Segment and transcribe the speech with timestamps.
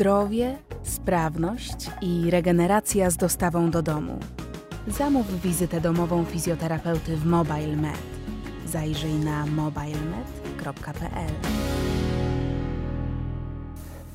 [0.00, 4.18] zdrowie, sprawność i regeneracja z dostawą do domu.
[4.88, 7.98] Zamów wizytę domową fizjoterapeuty w MobileMed.
[8.66, 11.30] Zajrzyj na mobilemed.pl.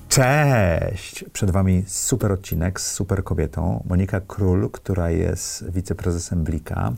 [0.09, 1.25] Cześć!
[1.33, 3.83] Przed Wami super odcinek z super kobietą.
[3.89, 6.93] Monika Król, która jest wiceprezesem Blika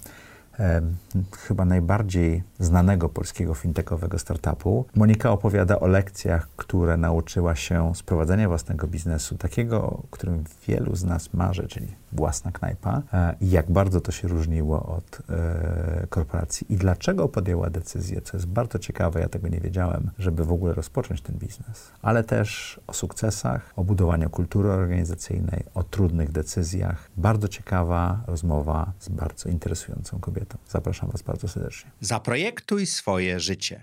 [1.37, 4.85] chyba najbardziej znanego polskiego fintechowego startupu.
[4.95, 10.95] Monika opowiada o lekcjach, które nauczyła się z prowadzenia własnego biznesu, takiego, o którym wielu
[10.95, 16.07] z nas marzy, czyli własna knajpa, e, i jak bardzo to się różniło od e,
[16.09, 20.51] korporacji i dlaczego podjęła decyzję, co jest bardzo ciekawe, ja tego nie wiedziałem, żeby w
[20.51, 27.09] ogóle rozpocząć ten biznes, ale też o sukcesach, o budowaniu kultury organizacyjnej, o trudnych decyzjach.
[27.17, 30.57] Bardzo ciekawa rozmowa z bardzo interesującą kobietą.
[30.69, 31.91] Zapraszam Was bardzo serdecznie.
[32.01, 33.81] Zaprojektuj swoje życie.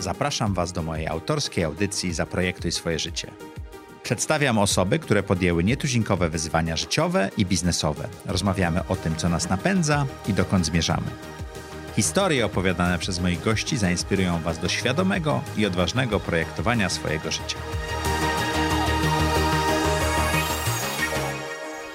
[0.00, 3.30] Zapraszam Was do mojej autorskiej audycji Zaprojektuj swoje życie.
[4.02, 8.08] Przedstawiam osoby, które podjęły nietuzinkowe wyzwania życiowe i biznesowe.
[8.26, 11.06] Rozmawiamy o tym, co nas napędza i dokąd zmierzamy.
[11.96, 17.56] Historie opowiadane przez moich gości zainspirują Was do świadomego i odważnego projektowania swojego życia.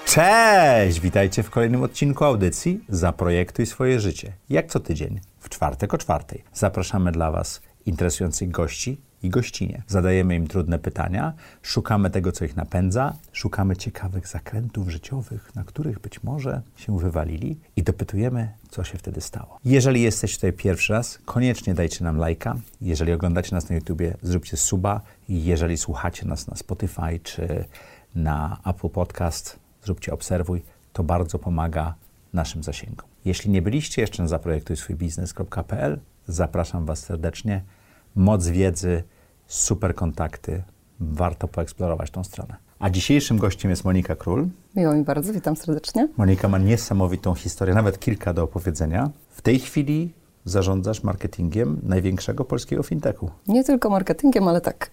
[0.06, 1.00] Cześć!
[1.00, 4.34] Witajcie w kolejnym odcinku audycji Zaprojektuj swoje życie.
[4.50, 6.44] Jak co tydzień, w czwartek o czwartej.
[6.54, 9.84] Zapraszamy dla Was interesujących gości i gościnie.
[9.88, 16.00] Zadajemy im trudne pytania, szukamy tego, co ich napędza, szukamy ciekawych zakrętów życiowych, na których
[16.00, 19.60] być może się wywalili i dopytujemy, co się wtedy stało.
[19.66, 22.56] Jeżeli jesteś tutaj pierwszy raz, koniecznie dajcie nam lajka.
[22.82, 25.02] Jeżeli oglądacie nas na YouTubie, zróbcie suba.
[25.30, 27.66] Jeżeli słuchacie nas na Spotify czy
[28.16, 30.62] na Apple Podcast, zróbcie obserwuj.
[30.94, 31.96] To bardzo pomaga
[32.34, 33.08] naszym zasięgom.
[33.26, 37.62] Jeśli nie byliście jeszcze na zaprojektujswójbiznes.pl, zapraszam Was serdecznie.
[38.16, 39.04] Moc wiedzy,
[39.48, 40.64] super kontakty.
[41.00, 42.56] Warto poeksplorować tą stronę.
[42.80, 44.48] A dzisiejszym gościem jest Monika Król.
[44.76, 46.08] Miło mi bardzo, witam serdecznie.
[46.18, 49.10] Monika ma niesamowitą historię, nawet kilka do opowiedzenia.
[49.30, 50.14] W tej chwili
[50.46, 53.30] zarządzasz marketingiem największego polskiego fintechu.
[53.48, 54.92] Nie tylko marketingiem, ale tak.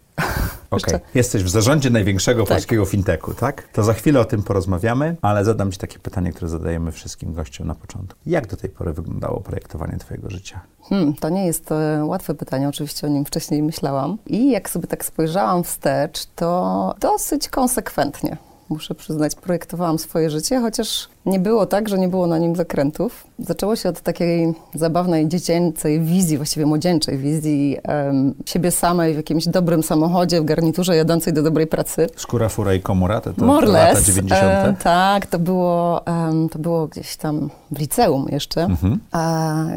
[0.72, 1.00] Okay.
[1.14, 2.56] jesteś w zarządzie największego tak.
[2.56, 3.68] polskiego fintechu, tak?
[3.72, 7.66] To za chwilę o tym porozmawiamy, ale zadam Ci takie pytanie, które zadajemy wszystkim gościom
[7.66, 8.20] na początku.
[8.26, 10.60] Jak do tej pory wyglądało projektowanie Twojego życia?
[10.82, 14.18] Hmm, to nie jest e, łatwe pytanie, oczywiście o nim wcześniej myślałam.
[14.26, 18.36] I jak sobie tak spojrzałam wstecz, to dosyć konsekwentnie
[18.72, 23.26] muszę przyznać, projektowałam swoje życie, chociaż nie było tak, że nie było na nim zakrętów.
[23.38, 29.48] Zaczęło się od takiej zabawnej, dziecięcej wizji, właściwie młodzieńczej wizji um, siebie samej w jakimś
[29.48, 32.06] dobrym samochodzie, w garniturze jadącej do dobrej pracy.
[32.16, 34.42] Skóra, fura i komora, to, to lata 90.
[34.42, 38.62] E, tak, to było, um, to było gdzieś tam w liceum jeszcze.
[38.62, 39.00] Mhm.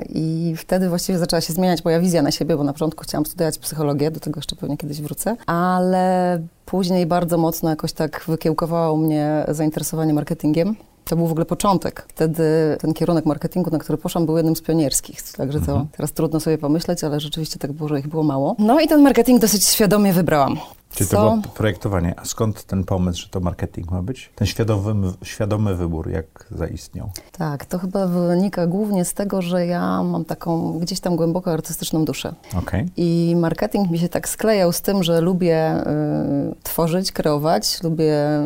[0.09, 3.57] I wtedy właściwie zaczęła się zmieniać moja wizja na siebie, bo na początku chciałam studiować
[3.57, 9.45] psychologię, do tego jeszcze pewnie kiedyś wrócę, ale później bardzo mocno jakoś tak wykiełkowało mnie
[9.47, 10.75] zainteresowanie marketingiem.
[11.05, 12.05] To był w ogóle początek.
[12.07, 12.43] Wtedy
[12.79, 15.21] ten kierunek marketingu, na który poszłam, był jednym z pionierskich.
[15.31, 15.87] Także to mhm.
[15.97, 18.55] teraz trudno sobie pomyśleć, ale rzeczywiście tak było, że ich było mało.
[18.59, 20.57] No i ten marketing dosyć świadomie wybrałam.
[20.95, 22.13] Czyli to było projektowanie.
[22.19, 24.29] A skąd ten pomysł, że to marketing ma być?
[24.35, 27.11] Ten świadomy, świadomy wybór, jak zaistniał?
[27.31, 32.05] Tak, to chyba wynika głównie z tego, że ja mam taką gdzieś tam głęboko artystyczną
[32.05, 32.33] duszę.
[32.57, 32.89] Okay.
[32.97, 38.39] I marketing mi się tak sklejał z tym, że lubię y, tworzyć, kreować, lubię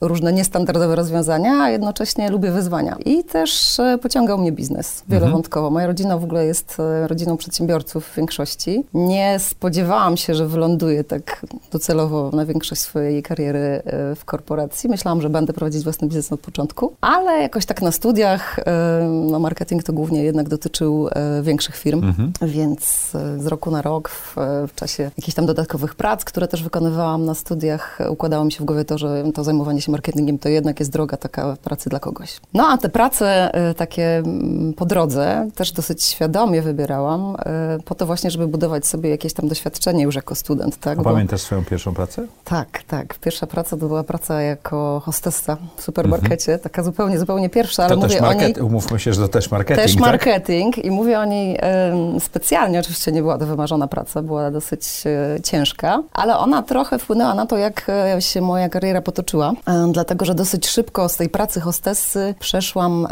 [0.00, 2.96] y, różne niestandardowe rozwiązania, a jednocześnie lubię wyzwania.
[3.04, 5.66] I też y, pociągał mnie biznes wielowątkowo.
[5.66, 5.74] Mhm.
[5.74, 8.84] Moja rodzina w ogóle jest y, rodziną przedsiębiorców w większości.
[8.94, 14.90] Nie spodziewałam się, że wyląduję tak docelowo na większość swojej kariery e, w korporacji.
[14.90, 19.38] Myślałam, że będę prowadzić własny biznes od początku, ale jakoś tak na studiach, e, no
[19.38, 22.32] marketing to głównie jednak dotyczył e, większych firm, mhm.
[22.42, 24.36] więc z roku na rok w,
[24.68, 28.64] w czasie jakichś tam dodatkowych prac, które też wykonywałam na studiach, układało mi się w
[28.64, 32.40] głowie to, że to zajmowanie się marketingiem to jednak jest droga taka pracy dla kogoś.
[32.54, 37.36] No a te prace takie mm, po drodze też dosyć świadomie wybierałam,
[37.84, 41.02] po to właśnie, żeby budować sobie jakieś tam doświadczenie już jako student, tak?
[41.02, 42.26] Pamiętasz swoją pierwszą pracę?
[42.44, 43.18] Tak, tak.
[43.18, 46.60] Pierwsza praca to była praca jako hostessa w supermarkecie, mhm.
[46.60, 48.66] taka zupełnie, zupełnie pierwsza, ale to mówię market, o niej...
[48.68, 50.00] Umówmy się, że to też marketing, Też tak?
[50.00, 51.58] marketing i mówię o niej
[51.90, 56.98] um, specjalnie, oczywiście nie była to wymarzona praca, była dosyć e, ciężka, ale ona trochę
[56.98, 61.16] wpłynęła na to, jak e, się moja kariera potoczyła, e, dlatego, że dosyć szybko z
[61.16, 63.06] tej pracy hostessy przeszłam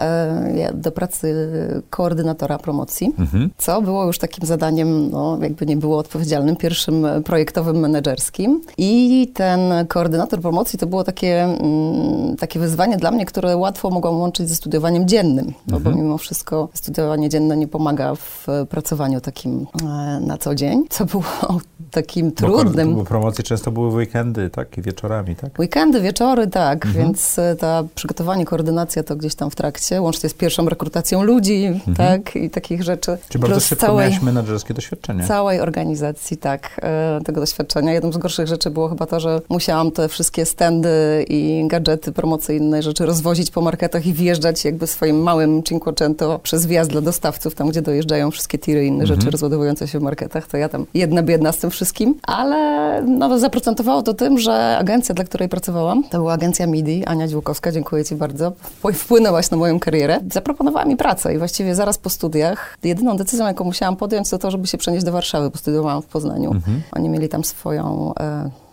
[0.75, 1.49] do pracy
[1.91, 3.51] koordynatora promocji, mhm.
[3.59, 8.44] co było już takim zadaniem, no, jakby nie było odpowiedzialnym, pierwszym projektowym menedżerskim.
[8.79, 14.21] I ten koordynator promocji to było takie, mm, takie wyzwanie dla mnie, które łatwo mogłam
[14.21, 15.83] łączyć ze studiowaniem dziennym, mhm.
[15.83, 19.87] bo mimo wszystko studiowanie dzienne nie pomaga w pracowaniu takim e,
[20.21, 21.25] na co dzień, co było
[21.91, 22.95] takim Bo, trudnym.
[22.95, 24.79] bo promocje często były w weekendy, tak?
[24.79, 25.59] I wieczorami, tak?
[25.59, 27.05] Weekendy, wieczory, tak, Mhm.
[27.05, 31.81] więc e, ta przygotowanie, koordynacja to gdzieś tam w trakcie, łącznie z pierwszą rekrutacją ludzi,
[31.97, 33.11] tak, i takich rzeczy.
[33.11, 33.29] Mhm.
[33.29, 35.25] Czyli bardzo szybko całej, miałeś menedżerskie doświadczenie.
[35.27, 37.93] całej organizacji, tak, e, tego doświadczenia.
[37.93, 40.89] Jedną z gorszych rzeczy było chyba to, że musiałam te wszystkie standy
[41.29, 46.91] i gadżety promocyjne, rzeczy rozwozić po marketach i wjeżdżać jakby swoim małym Cinquecento przez wjazd
[46.91, 49.21] dla dostawców, tam gdzie dojeżdżają wszystkie tiry i inne Mhm.
[49.21, 53.39] rzeczy rozładowujące się w marketach, to ja tam jedna biedna z tym wszystkim, ale no,
[53.39, 58.05] zaprocentowało to tym, że agencja, dla której pracowałam, to była agencja MIDI, Ania Dziłkowska, dziękuję
[58.05, 62.79] Ci bardzo, Wp- wpłynęłaś na moją karierę, zaproponowała mi pracę i właściwie zaraz po studiach
[62.85, 66.07] jedyną decyzją, jaką musiałam podjąć, to to, żeby się przenieść do Warszawy, bo studiowałam w
[66.07, 66.51] Poznaniu.
[66.53, 66.83] Mhm.
[66.93, 68.13] Oni mieli tam swoją,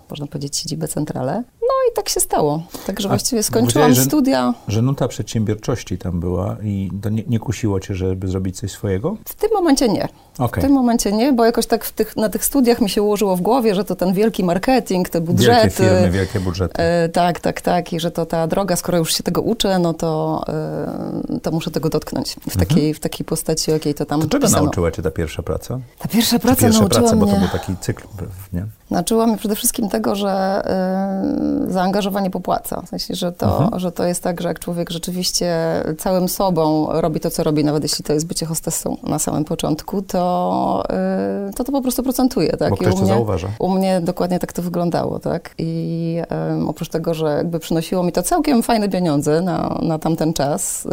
[0.09, 1.43] można powiedzieć, siedzibę centralę.
[1.61, 2.63] No i tak się stało.
[2.87, 4.53] Także właściwie skończyłam że- studia.
[4.67, 9.17] Że nuta przedsiębiorczości tam była i to nie, nie kusiło cię, żeby zrobić coś swojego?
[9.25, 10.07] W tym momencie nie.
[10.39, 10.63] Okej.
[10.63, 13.41] W tym momencie nie, bo jakoś tak tych, na tych studiach mi się ułożyło w
[13.41, 15.53] głowie, że to ten wielki marketing, te budżety.
[15.61, 16.81] Wielkie firmy, wielkie budżety.
[16.81, 17.93] E, tak, tak, tak.
[17.93, 20.41] I że to ta droga, skoro już się tego uczę, no to,
[21.35, 24.29] e, to muszę tego dotknąć w takiej, w takiej postaci, jakiej to tam Mhm.
[24.29, 24.63] To czego pisano.
[24.63, 25.79] nauczyła cię ta pierwsza praca?
[25.99, 27.25] Ta pierwsza Czy praca pierwsze nauczyła prace, mnie...
[27.25, 28.03] bo to był taki cykl,
[28.53, 28.65] nie?
[28.91, 30.61] Nauczyła mnie przede wszystkim tego, że
[31.67, 32.81] y, zaangażowanie popłaca.
[32.81, 33.79] W sensie, że to, Mhm.
[33.79, 35.55] że to jest tak, że jak człowiek rzeczywiście
[35.97, 40.01] całym sobą robi to, co robi, nawet jeśli to jest bycie hostessą na samym początku,
[40.01, 40.83] to
[41.49, 42.49] y, to, to po prostu procentuje.
[42.57, 42.69] Tak?
[42.69, 43.47] Bo ktoś u to mnie, zauważa.
[43.59, 45.19] U mnie dokładnie tak to wyglądało.
[45.19, 45.49] Tak?
[45.57, 50.33] I em, oprócz tego, że jakby przynosiło mi to całkiem fajne pieniądze na, na tamten
[50.33, 50.89] czas y,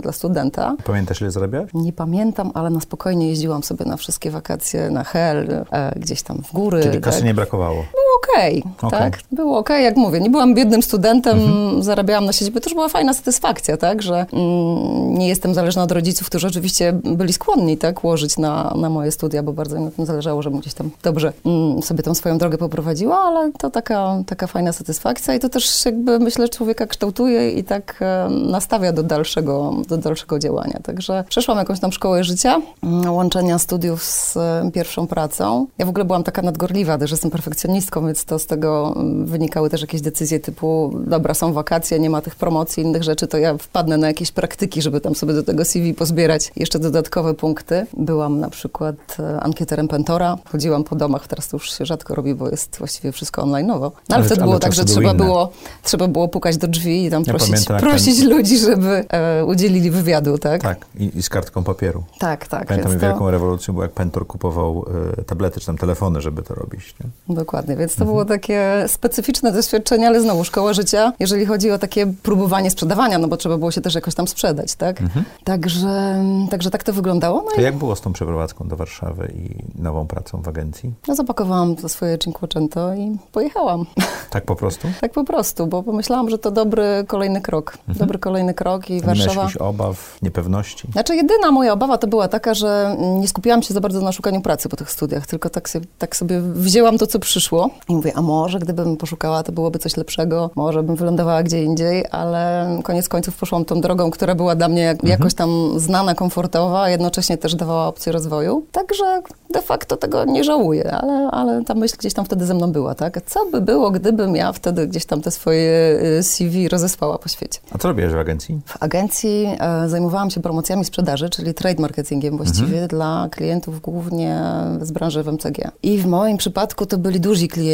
[0.00, 1.70] dla studenta, Pamiętasz, ile zarabiałeś?
[1.74, 6.42] nie pamiętam, ale na spokojnie jeździłam sobie na wszystkie wakacje na Hel, e, gdzieś tam
[6.42, 6.82] w góry.
[6.82, 7.26] Czyli kasy tak?
[7.26, 7.84] nie brakowało.
[8.30, 8.98] Okej, Okej.
[9.00, 9.18] tak?
[9.32, 10.20] Było okej, jak mówię.
[10.20, 11.82] Nie byłam biednym studentem, Mhm.
[11.82, 12.60] zarabiałam na siebie.
[12.60, 14.02] To już była fajna satysfakcja, tak?
[14.02, 18.04] Że mm, nie jestem zależna od rodziców, którzy oczywiście byli skłonni, tak?
[18.04, 21.32] Łożyć na, na moje studia, bo bardzo mi na tym zależało, żebym gdzieś tam dobrze
[21.46, 25.84] mm, sobie tą swoją drogę poprowadziła, ale to taka, taka fajna satysfakcja i to też
[25.84, 30.78] jakby, myślę, człowieka kształtuje i tak e, nastawia do dalszego, do dalszego działania.
[30.82, 35.66] Także przeszłam jakąś tam szkołę życia, mm, łączenia studiów z e, pierwszą pracą.
[35.78, 39.70] Ja w ogóle byłam taka nadgorliwa, też jestem perfekcjonistką, więc to z tego mm, wynikały
[39.70, 43.58] też jakieś decyzje typu, dobra, są wakacje, nie ma tych promocji, innych rzeczy, to ja
[43.58, 47.86] wpadnę na jakieś praktyki, żeby tam sobie do tego CV pozbierać jeszcze dodatkowe punkty.
[47.96, 52.34] Byłam na przykład e, ankieterem Pentora, chodziłam po domach, teraz to już się rzadko robi,
[52.34, 53.80] bo jest właściwie wszystko online'owo.
[53.80, 55.24] No, ale, Ale- wtedy ale było tak, że trzeba inne.
[55.24, 55.50] było,
[55.82, 59.44] trzeba było pukać do drzwi i tam Ja prosić, pamiętam, prosić ten- ludzi, żeby e,
[59.44, 60.62] udzielili wywiadu, tak?
[60.62, 62.04] Tak, i, i z kartką papieru.
[62.18, 62.46] tak.
[62.46, 64.84] tak Pamiętam, jak to- wielką rewolucją było, jak Pentor kupował
[65.18, 66.94] e, tablety czy tam telefony, żeby to robić.
[67.28, 67.34] Nie?
[67.34, 68.14] Dokładnie, więc to Mhm.
[68.14, 73.28] było takie specyficzne doświadczenie, ale znowu szkoła życia, jeżeli chodzi o takie próbowanie sprzedawania, no
[73.28, 75.02] bo trzeba było się też jakoś tam sprzedać, tak?
[75.44, 77.36] Także, także tak to wyglądało.
[77.36, 77.54] No Mhm.
[77.56, 80.92] To i jak było z tą przeprowadzką do Warszawy i nową pracą w agencji?
[81.08, 83.84] no, zapakowałam to swoje Cinquecento i pojechałam.
[84.30, 84.88] Tak po prostu?
[85.00, 87.78] Tak po prostu, bo pomyślałam, że to dobry kolejny krok.
[87.88, 89.06] Dobry kolejny krok i Mhm.
[89.06, 89.42] Miałeś Warszawa...
[89.42, 90.88] jakichś obaw, niepewności?
[90.92, 94.40] Znaczy jedyna moja obawa to była taka, że nie skupiłam się za bardzo na szukaniu
[94.40, 98.12] pracy po tych studiach, tylko tak sobie, tak sobie wzięłam to, co przyszło i mówię,
[98.16, 103.08] a może gdybym poszukała, to byłoby coś lepszego, może bym wylądowała gdzie indziej, ale koniec
[103.08, 107.38] końców poszłam tą drogą, która była dla mnie jak, jakoś tam znana, komfortowa, a jednocześnie
[107.38, 108.66] też dawała opcję rozwoju.
[108.72, 112.72] Także de facto tego nie żałuję, ale, ale ta myśl gdzieś tam wtedy ze mną
[112.72, 113.22] była, tak?
[113.26, 117.58] Co by było, gdybym ja wtedy gdzieś tam te swoje y, CV rozesłała po świecie?
[117.72, 118.60] A co robiłeś w agencji?
[118.66, 124.42] W agencji e, zajmowałam się promocjami sprzedaży, czyli trade marketingiem właściwie dla klientów głównie
[124.80, 125.70] z branży FMCG.
[125.82, 127.71] I w moim przypadku to byli duzi klienci,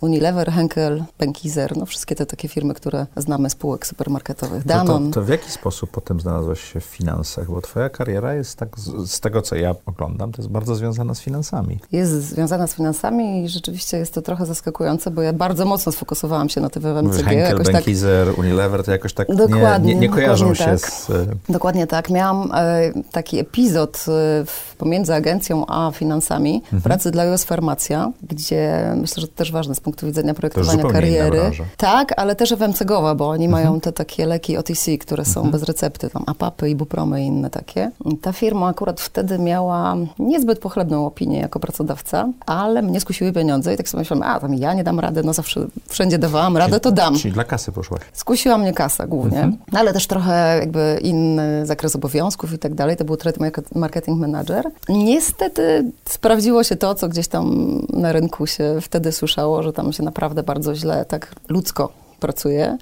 [0.00, 5.22] Unilever, Henkel, Benkiser, no wszystkie te takie firmy, które znamy spółek supermarketowych, To, to, to
[5.22, 7.50] w jaki sposób potem znalazłaś się w finansach?
[7.50, 11.14] Bo twoja kariera jest tak, z, z tego co ja oglądam, to jest bardzo związana
[11.14, 11.78] z finansami.
[11.92, 16.48] Jest związana z finansami i rzeczywiście jest to trochę zaskakujące, bo ja bardzo mocno sfokusowałam
[16.48, 17.16] się na tym FMCG.
[17.24, 20.82] Henkel, jakoś tak Benkiser, Unilever, to jakoś tak nie, Dokładnie, nie, nie kojarzą dokładnie się
[20.82, 20.92] tak.
[20.92, 21.10] z...
[21.10, 22.10] e, Dokładnie tak.
[22.10, 24.44] Miałam e, taki epizod e,
[24.78, 26.82] pomiędzy agencją a finansami Mhm.
[26.82, 31.40] pracy dla US Farmacja, gdzie myślę, że to też ważne z punktu widzenia projektowania kariery.
[31.76, 33.64] Tak, ale też FMCG-owa, bo oni Mhm.
[33.64, 37.90] mają te takie leki OTC, które są bez recepty, tam apapy, ibupromy i inne takie.
[38.04, 43.74] I Ta firma akurat wtedy miała niezbyt pochlebną opinię jako pracodawca, ale mnie skusiły pieniądze
[43.74, 46.80] i tak sobie myślałam, a tam ja nie dam rady, no zawsze wszędzie dawałam radę,
[46.80, 47.18] to dam.
[47.18, 48.00] Czyli dla kasy poszłaś.
[48.12, 49.56] Skusiła mnie kasa głównie, Mhm.
[49.72, 52.96] ale też trochę jakby inny zakres obowiązków i tak dalej.
[52.96, 54.64] To był market- marketing manager.
[54.88, 60.02] Niestety sprawdziło się to, co gdzieś tam na rynku się wtedy słyszało, że tam się
[60.02, 62.78] naprawdę bardzo źle, tak ludzko pracuje.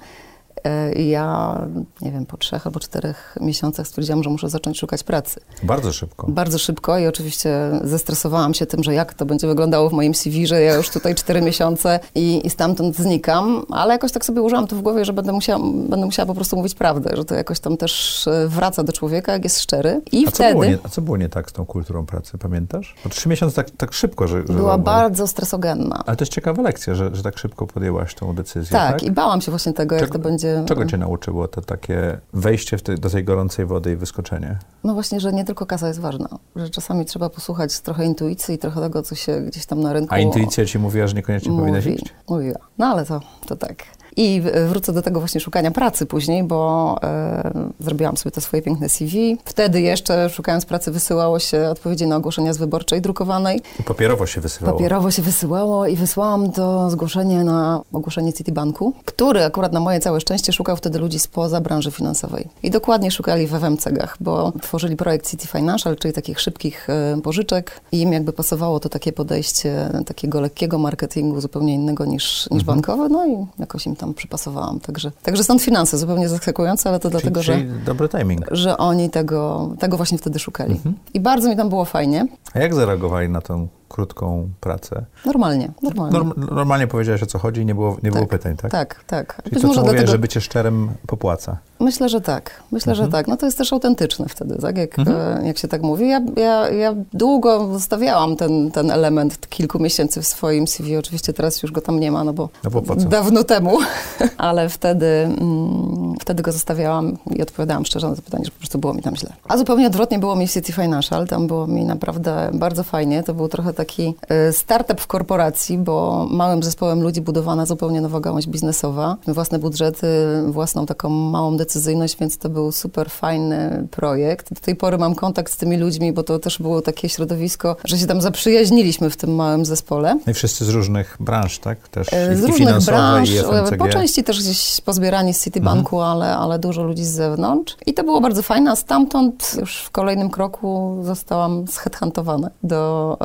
[0.63, 1.57] E, I ja,
[2.01, 5.39] nie wiem, po trzech albo czterech miesiącach stwierdziłam, że muszę zacząć szukać pracy.
[5.63, 6.27] Bardzo szybko.
[6.31, 10.47] Bardzo szybko i oczywiście zestresowałam się tym, że jak to będzie wyglądało w moim CV,
[10.47, 14.67] że ja już tutaj cztery miesiące i, i stamtąd znikam, ale jakoś tak sobie użyłam
[14.67, 17.59] to w głowie, że będę musiała, będę musiała po prostu mówić prawdę, że to jakoś
[17.59, 20.01] tam też e, wraca do człowieka, jak jest szczery.
[20.11, 20.49] I a, wtedy...
[20.49, 22.95] Co było nie, a co było nie tak z tą kulturą pracy, pamiętasz?
[23.03, 24.37] Bo trzy miesiące tak, tak szybko, że...
[24.47, 26.03] że Była bardzo stresogenna.
[26.05, 28.91] Ale to jest ciekawa lekcja, że, że tak szybko podjęłaś tą decyzję, tak?
[28.91, 29.03] tak?
[29.03, 30.48] i bałam się właśnie tego, jak to będzie...
[30.65, 34.59] Czego cię nauczyło to takie wejście te, do tej gorącej wody i wyskoczenie?
[34.83, 38.57] No właśnie, że nie tylko kasa jest ważna, że czasami trzeba posłuchać trochę intuicji i
[38.57, 40.13] trochę tego, co się gdzieś tam na rynku...
[40.13, 42.13] A intuicja ci mówiła, że niekoniecznie mówi, powinnaś iść?
[42.29, 42.59] Mówiła.
[42.77, 43.85] No ale to, to tak.
[44.17, 48.89] I wrócę do tego właśnie szukania pracy później, bo e, zrobiłam sobie to swoje piękne
[48.89, 49.37] CV.
[49.45, 53.61] Wtedy jeszcze szukając pracy wysyłało się odpowiedzi na ogłoszenia z wyborczej drukowanej.
[53.79, 54.77] I papierowo się wysyłało.
[54.77, 60.21] Papierowo się wysyłało i wysłałam to zgłoszenie na ogłoszenie Citibanku, który akurat na moje całe
[60.21, 62.47] szczęście szukał wtedy ludzi spoza branży finansowej.
[62.63, 67.81] I dokładnie szukali w FMCG-ach, bo tworzyli projekt City Financial, czyli takich szybkich e, pożyczek
[67.91, 72.65] i im jakby pasowało to takie podejście takiego lekkiego marketingu, zupełnie innego niż, niż mhm.
[72.65, 74.79] bankowe, no i jakoś im tam przypasowałam.
[74.79, 77.75] Także, także stąd finanse, zupełnie zaskakujące, ale to czyli, dlatego, czyli że...
[77.85, 78.45] dobry timing.
[78.51, 80.71] Że oni tego, tego właśnie wtedy szukali.
[80.71, 80.95] Mhm.
[81.13, 82.27] I bardzo mi tam było fajnie.
[82.53, 85.05] A jak zareagowali na tą krótką pracę?
[85.25, 86.17] Normalnie, normalnie.
[86.17, 88.71] Norm, normalnie powiedziałeś, o co chodzi i nie było, nie tak, było pytań, tak?
[88.71, 89.41] Tak, tak.
[89.43, 91.57] Czyli Być to, może co mówię, że bycie szczerym popłaca.
[91.79, 92.63] Myślę, że tak.
[92.71, 93.07] Myślę, mhm.
[93.07, 93.27] że tak.
[93.27, 94.77] No to jest też autentyczne wtedy, tak?
[94.77, 95.45] Jak, mhm.
[95.45, 96.09] jak się tak mówi.
[96.09, 100.97] Ja, ja, ja długo zostawiałam ten, ten element kilku miesięcy w swoim CV.
[100.97, 103.77] Oczywiście teraz już go tam nie ma, no bo, no bo dawno temu.
[104.37, 108.79] Ale wtedy, mm, wtedy go zostawiałam i odpowiadałam szczerze na to pytanie, że po prostu
[108.79, 109.33] było mi tam źle.
[109.47, 111.27] A zupełnie odwrotnie było mi w City Financial.
[111.27, 113.23] Tam było mi naprawdę bardzo fajnie.
[113.23, 114.15] To był trochę taki
[114.49, 119.17] y, startup w korporacji, bo małym zespołem ludzi budowana zupełnie nowa gałąź biznesowa.
[119.27, 120.07] Własne budżety,
[120.47, 124.53] własną taką małą decyzyjność, więc to był super fajny projekt.
[124.53, 127.97] Do tej pory mam kontakt z tymi ludźmi, bo to też było takie środowisko, że
[127.97, 130.19] się tam zaprzyjaźniliśmy w tym małym zespole.
[130.25, 131.87] No I wszyscy z różnych branż, tak?
[131.87, 136.11] Też e, z różnych branż, e, po części też gdzieś pozbierani z Citibanku, mhm.
[136.11, 137.77] ale, ale dużo ludzi z zewnątrz.
[137.85, 143.17] I to było bardzo fajne, a stamtąd już w kolejnym kroku zostałam zheadhuntowana do,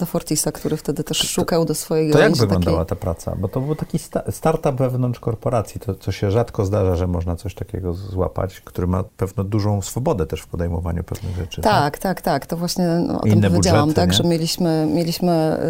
[0.00, 2.88] do Fortisa, który wtedy też szukał do swojej To jak wyglądała takiej...
[2.88, 3.36] ta praca?
[3.36, 7.36] Bo to był taki sta startup wewnątrz korporacji, to co się rzadko zdarza, że można
[7.36, 11.62] coś takiego złapać, który ma pewno dużą swobodę też w podejmowaniu pewnych rzeczy.
[11.62, 12.20] Tak, tak, tak.
[12.20, 12.46] tak.
[12.46, 12.88] To właśnie
[13.18, 14.16] o tym powiedziałam, budżety, tak, nie?
[14.16, 15.60] że mieliśmy, mieliśmy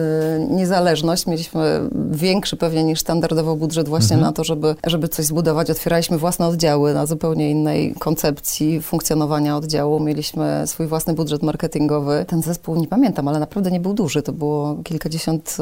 [0.50, 4.30] y, niezależność, mieliśmy większy pewnie niż standardowo budżet właśnie mhm.
[4.30, 5.70] na to, żeby, żeby coś zbudować.
[5.70, 10.00] Otwieraliśmy własne oddziały na zupełnie innej koncepcji funkcjonowania oddziału.
[10.00, 12.24] Mieliśmy swój własny budżet marketingowy.
[12.28, 14.19] Ten zespół, nie pamiętam, ale naprawdę nie był duży.
[14.22, 15.56] To było kilkadziesiąt,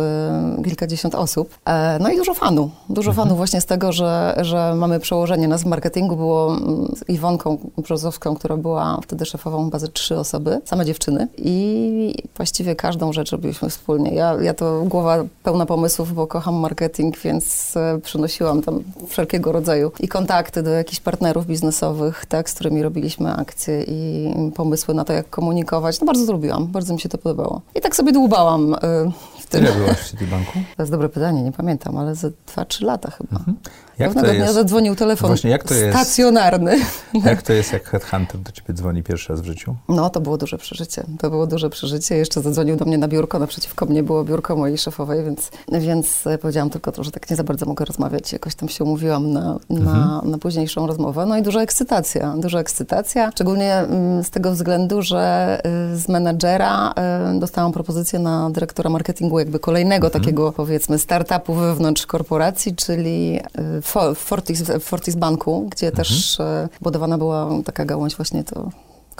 [0.59, 1.59] y, kilkadziesiąt osób.
[1.65, 2.71] E, no i dużo fanu.
[2.89, 3.27] Dużo mhm.
[3.27, 6.17] fanu właśnie z tego, że, że mamy przełożenie nas w marketingu.
[6.17, 6.57] Było
[6.97, 13.13] z Iwonką Brzozowską, która była wtedy szefową bazy trzy osoby, same dziewczyny i właściwie każdą
[13.13, 14.15] rzecz robiliśmy wspólnie.
[14.15, 19.93] Ja, ja to głowa pełna pomysłów, bo kocham marketing, więc e, przynosiłam tam wszelkiego rodzaju
[20.01, 25.13] i kontakty do jakichś partnerów biznesowych, tak, z którymi robiliśmy akcje i pomysły na to,
[25.13, 26.01] jak komunikować.
[26.01, 27.61] No bardzo to lubiłam, bardzo mi się to podobało.
[27.75, 29.61] I tak sobie dłubałam y, w tym.
[29.65, 30.53] Ile byłaś w Citibanku?
[30.53, 33.37] To jest dobre pytanie, nie pamiętam, ale ze 2-3 lata chyba.
[33.37, 33.57] Mhm.
[33.99, 36.79] Jak Pewnego dnia zadzwonił telefon Właśnie, jak to stacjonarny.
[36.79, 39.75] Jest, jak to jest, jak headhunter do ciebie dzwoni pierwszy raz w życiu?
[39.89, 41.05] No, to było duże przeżycie.
[41.19, 42.17] To było duże przeżycie.
[42.17, 46.71] Jeszcze zadzwonił do mnie na biurko, naprzeciwko mnie było biurko mojej szefowej, więc, więc powiedziałam
[46.71, 48.33] tylko to, że tak nie za bardzo mogę rozmawiać.
[48.33, 50.31] Jakoś tam się umówiłam na, na, mhm.
[50.31, 51.27] na późniejszą rozmowę.
[51.27, 53.31] No i duża ekscytacja, duża ekscytacja.
[53.31, 55.61] Szczególnie mm, z tego względu, że
[55.93, 56.95] y, z menadżera
[57.37, 60.23] y, dostałam propozycję na dyrektora marketingu jakby kolejnego mhm.
[60.25, 63.41] takiego, powiedzmy, startupu wewnątrz korporacji, czyli
[63.79, 63.83] y,
[64.15, 66.05] w Fortis, Fortis Banku, gdzie mhm.
[66.05, 68.71] też e, budowana była taka gałąź właśnie to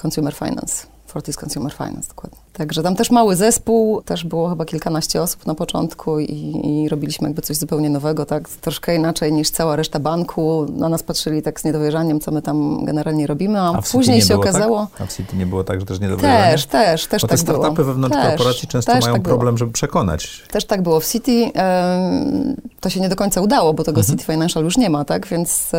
[0.03, 0.87] consumer finance.
[1.07, 2.39] Fortis Consumer Finance, dokładnie.
[2.59, 7.29] Także tam też mały zespół, też było chyba kilkanaście osób na początku i, i, robiliśmy
[7.29, 10.67] jakby coś zupełnie nowego, tak, troszkę inaczej niż cała reszta banku.
[10.77, 14.37] Na nas patrzyli tak z niedowierzaniem, co my tam generalnie robimy, a, a później się
[14.37, 14.89] okazało...
[14.93, 15.01] Tak?
[15.01, 16.53] A w City nie było tak, że też niedowierzanie?
[16.53, 17.87] Też, też, też Bo tak te startupy było.
[17.87, 19.59] wewnątrz też, korporacji często mają tak problem, było.
[19.59, 20.43] żeby przekonać.
[20.51, 21.01] Też tak było.
[21.01, 21.51] W City
[22.81, 24.19] to się nie do końca udało, bo tego mhm.
[24.19, 25.73] City Financial już nie ma, tak, więc,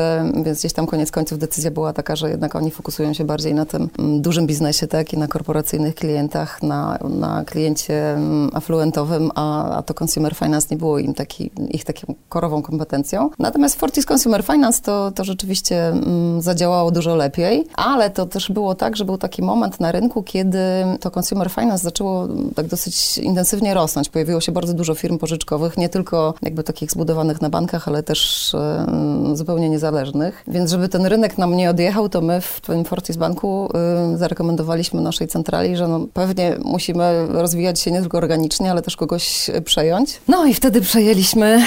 [0.44, 3.66] więc gdzieś tam koniec końców decyzja była taka, że jednak oni fokusują się bardziej na
[3.66, 9.78] tym mm, dużym biznesie, tak, i na korporacyjnych klientach, na, na kliencie mm, afluentowym, a,
[9.78, 13.30] a to Consumer Finance nie było im taki, ich taką korową kompetencją.
[13.40, 18.76] Natomiast Fortis Consumer Finance to, to rzeczywiście mm, zadziałało dużo lepiej, ale to też było
[18.76, 20.60] tak, że był taki moment na rynku, kiedy
[21.00, 24.10] to Consumer Finance zaczęło mm, tak dosyć intensywnie rosnąć.
[24.10, 28.54] Pojawiło się bardzo dużo firm pożyczkowych, nie tylko jakby takich zbudowanych na bankach, ale też
[28.54, 30.44] y, zupełnie niezależnych.
[30.48, 33.70] Więc żeby ten rynek nam nie odjechał, to my w tym Fortis Banku
[34.14, 38.96] y, zarekomendowaliśmy naszej centrali, że no, pewnie musimy rozwijać się nie tylko organicznie, ale też
[38.96, 40.22] kogoś przejąć.
[40.28, 41.62] No i wtedy przejęliśmy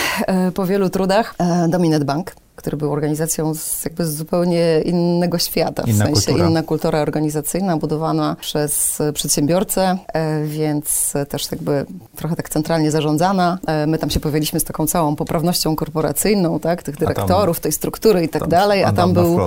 [0.49, 1.34] y, po wielu trudach
[1.66, 6.26] y, Dominet Bank który był organizacją z, jakby z zupełnie innego świata, w Inna sensie
[6.26, 6.49] kultura.
[6.49, 13.59] inna kultura organizacyjna, budowana przez e, przedsiębiorcę, e, więc też jakby trochę tak centralnie zarządzana.
[13.66, 18.25] E, My tam się pojawiliśmy z taką całą poprawnością korporacyjną, tak, tych dyrektorów, tej struktury
[18.25, 19.38] i tak tam dalej, a tam był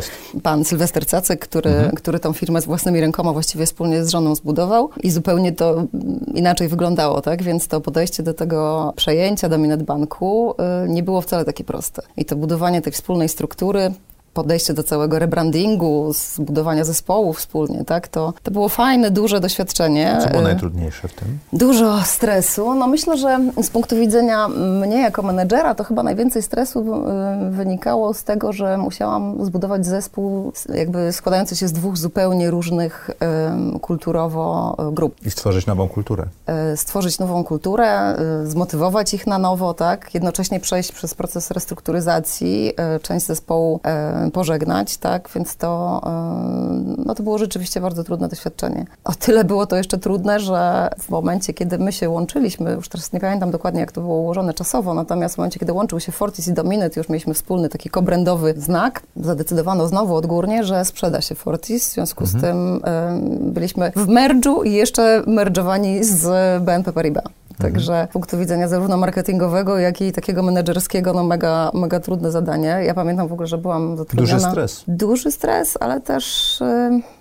[0.44, 1.96] pan Sylwester Cacek, który, Mhm.
[1.96, 5.84] który tą firmę z własnymi rękoma właściwie wspólnie z żoną zbudował i zupełnie to
[6.34, 7.44] inaczej wyglądało, tak?
[7.44, 10.56] Więc to podejście do tego przejęcia Dominet Banku
[10.88, 12.02] nie było wcale takie proste.
[12.18, 13.94] I to budowanie tej wspólnej struktury,
[14.36, 18.08] podejście do całego rebrandingu, zbudowania zespołu wspólnie, tak?
[18.08, 20.18] To, to było fajne, duże doświadczenie.
[20.24, 21.38] Co było Y, najtrudniejsze w tym?
[21.54, 22.76] Dużo stresu.
[22.76, 28.14] No myślę, że z punktu widzenia mnie jako menedżera, to chyba najwięcej stresu y, wynikało
[28.14, 33.10] z tego, że musiałam zbudować zespół jakby składający się z dwóch zupełnie różnych
[33.76, 35.16] y, kulturowo grup.
[35.26, 36.26] I stworzyć nową kulturę.
[36.76, 40.14] Stworzyć nową kulturę, zmotywować ich na nowo, tak?
[40.14, 43.80] Jednocześnie przejść przez proces restrukturyzacji, część zespołu
[44.32, 45.30] pożegnać, tak?
[45.36, 48.86] Więc to, y, no to było rzeczywiście bardzo trudne doświadczenie.
[49.04, 53.14] O tyle było to jeszcze trudne, że w momencie, kiedy my się łączyliśmy, już teraz
[53.14, 56.48] nie pamiętam dokładnie, jak to było ułożone czasowo, natomiast w momencie, kiedy łączył się Fortis
[56.48, 61.90] i Dominet, już mieliśmy wspólny taki kobrandowy znak, zadecydowano znowu odgórnie, że sprzeda się Fortis,
[61.90, 62.82] w związku z tym y,
[63.52, 67.24] byliśmy w merdżu i jeszcze merdżowani z BNP Paribas.
[67.58, 72.82] Także z punktu widzenia zarówno marketingowego, jak i takiego menedżerskiego, no mega, mega trudne zadanie.
[72.86, 74.34] Ja pamiętam w ogóle, że byłam zatrudniona...
[74.34, 74.84] Duży stres.
[74.88, 76.58] Duży stres, ale też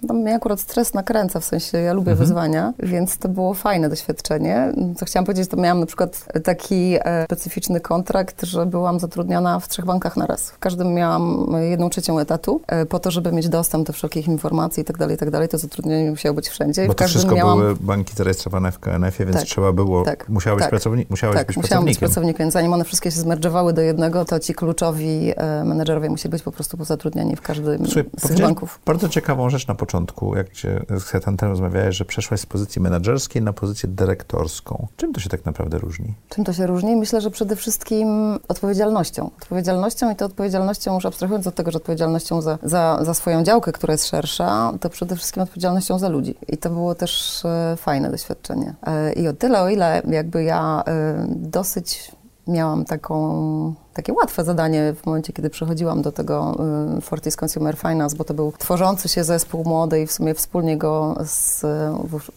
[0.02, 4.72] no, mnie akurat stres nakręca, w sensie ja lubię wyzwania, więc to było fajne doświadczenie.
[4.96, 9.68] Co chciałam powiedzieć, to miałam na przykład taki e, specyficzny kontrakt, że byłam zatrudniona w
[9.68, 10.50] trzech bankach na raz.
[10.50, 14.80] W każdym miałam jedną trzecią etatu, e, po to, żeby mieć dostęp do wszelkich informacji
[14.80, 15.48] i tak dalej, i tak dalej.
[15.48, 16.86] To zatrudnienie musiało być wszędzie.
[16.86, 17.58] Bo to wszystko miałam...
[17.58, 20.70] były banki zarejestrowane w KNF-ie, więc Tak, trzeba było, tak, musiałeś, tak.
[20.72, 22.38] pracowni- musiałeś tak, być musiałam być pracownikiem.
[22.38, 26.42] więc zanim one wszystkie się zmerdżowały do jednego, to ci kluczowi e, menedżerowie musieli być
[26.42, 28.80] po prostu pozatrudniani w każdym Słuchaj, z tych banków.
[28.86, 33.42] bardzo ciekawą rzecz na początku, jak cię z headhunterem rozmawiałeś, że przeszłaś z pozycji menedżerskiej
[33.42, 34.86] na pozycję dyrektorską.
[34.96, 36.14] Czym to się tak naprawdę różni?
[36.28, 36.96] Czym to się różni?
[36.96, 39.30] Myślę, że przede wszystkim odpowiedzialnością.
[39.42, 43.72] Odpowiedzialnością i to odpowiedzialnością, już abstrahując od tego, że odpowiedzialnością za, za, za swoją działkę,
[43.72, 46.34] która jest szersza, to przede wszystkim odpowiedzialnością za ludzi.
[46.48, 48.74] I to było też e, fajne doświadczenie.
[48.86, 52.12] E, I o tyle, o ile jakby ja e, dosyć
[52.46, 56.56] miałam taką, takie łatwe zadanie w momencie, kiedy przychodziłam do tego
[56.98, 60.78] y, Fortis Consumer Finance, bo to był tworzący się zespół młody i w sumie wspólnie
[60.78, 61.62] go z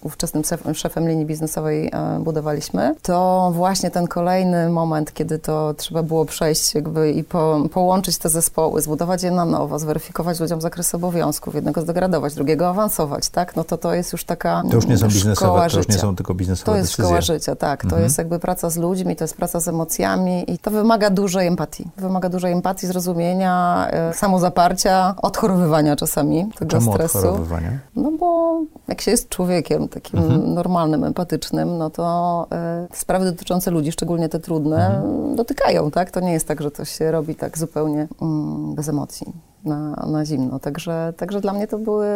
[0.01, 6.03] ówczesnym szef- szefem linii biznesowej y, budowaliśmy, to właśnie ten kolejny moment, kiedy to trzeba
[6.03, 10.95] było przejść jakby i po, połączyć te zespoły, zbudować je na nowo, zweryfikować ludziom zakres
[10.95, 13.55] obowiązków, jednego zdegradować, drugiego awansować, tak?
[13.55, 16.15] No to to jest już taka To już nie są biznesowe, to już nie są
[16.15, 17.05] tylko biznesowe To jest decyzje.
[17.05, 17.81] szkoła życia, tak.
[17.81, 18.03] To Mhm.
[18.03, 21.87] jest jakby praca z ludźmi, to jest praca z emocjami i to wymaga dużej empatii.
[21.97, 27.17] Wymaga dużej empatii, zrozumienia, e, samozaparcia, odchorowywania czasami tego Czemu stresu.
[27.17, 27.71] odchorowywania?
[27.95, 28.57] No bo
[28.87, 30.53] jak się jest człowiekiem takim Mhm.
[30.53, 35.35] normalnym, empatycznym, no to e, sprawy dotyczące ludzi, szczególnie te trudne, Mhm.
[35.35, 36.11] dotykają, tak?
[36.11, 39.33] To nie jest tak, że to się robi tak zupełnie mm, bez emocji.
[39.65, 40.59] Na, na zimno.
[40.59, 42.07] Także, także dla mnie to były,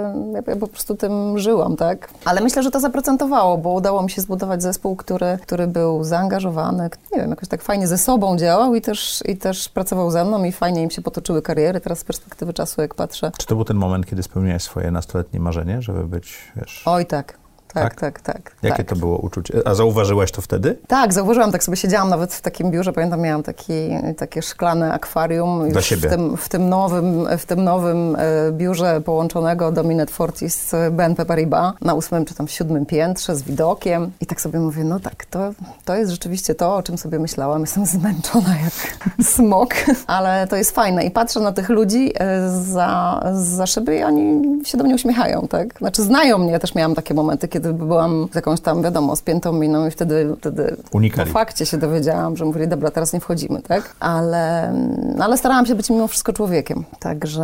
[0.47, 2.10] ja, po prostu tym żyłam, tak?
[2.25, 6.89] Ale myślę, że to zaprocentowało, bo udało mi się zbudować zespół, który, który był zaangażowany,
[7.13, 10.43] nie wiem, jakoś tak fajnie ze sobą działał i też, i też pracował ze mną
[10.43, 11.80] i fajnie im się potoczyły kariery.
[11.80, 15.39] Teraz z perspektywy czasu, jak patrzę, Czy to był ten moment, kiedy spełniłeś swoje nastoletnie
[15.39, 16.84] marzenie, żeby być, wiesz...
[16.86, 17.40] oj tak,
[17.73, 17.95] Tak?
[17.95, 18.55] tak, tak, tak.
[18.63, 18.88] Jakie tak.
[18.88, 19.62] to było uczucie?
[19.65, 20.77] A zauważyłaś to wtedy?
[20.88, 23.73] Tak, zauważyłam, tak sobie siedziałam nawet w takim biurze, pamiętam, miałam taki,
[24.17, 25.69] takie szklane akwarium.
[25.69, 26.10] Dla siebie.
[26.10, 31.25] W tym, w tym nowym, w tym nowym e, biurze połączonego Dominet Fortis z BNP
[31.25, 34.12] Paribas na ósmym czy tam siódmym piętrze z widokiem.
[34.21, 35.53] I tak sobie mówię, no tak, to,
[35.86, 37.62] to jest rzeczywiście to, o czym sobie myślałam.
[37.62, 38.73] Jestem zmęczona jak
[39.36, 39.73] smok,
[40.07, 41.03] ale to jest fajne.
[41.03, 45.47] I patrzę na tych ludzi e, za, za szyby i oni się do mnie uśmiechają,
[45.47, 45.77] tak?
[45.77, 49.54] Znaczy znają mnie, ja też miałam takie momenty, kiedy byłam z jakąś tam, wiadomo, spiętą
[49.54, 51.28] miną i wtedy, wtedy Unikali.
[51.28, 53.95] po fakcie się dowiedziałam, że mówili, dobra, teraz nie wchodzimy, tak?
[54.00, 54.74] Ale,
[55.15, 56.84] no, ale starałam się być mimo wszystko człowiekiem.
[57.00, 57.43] Także,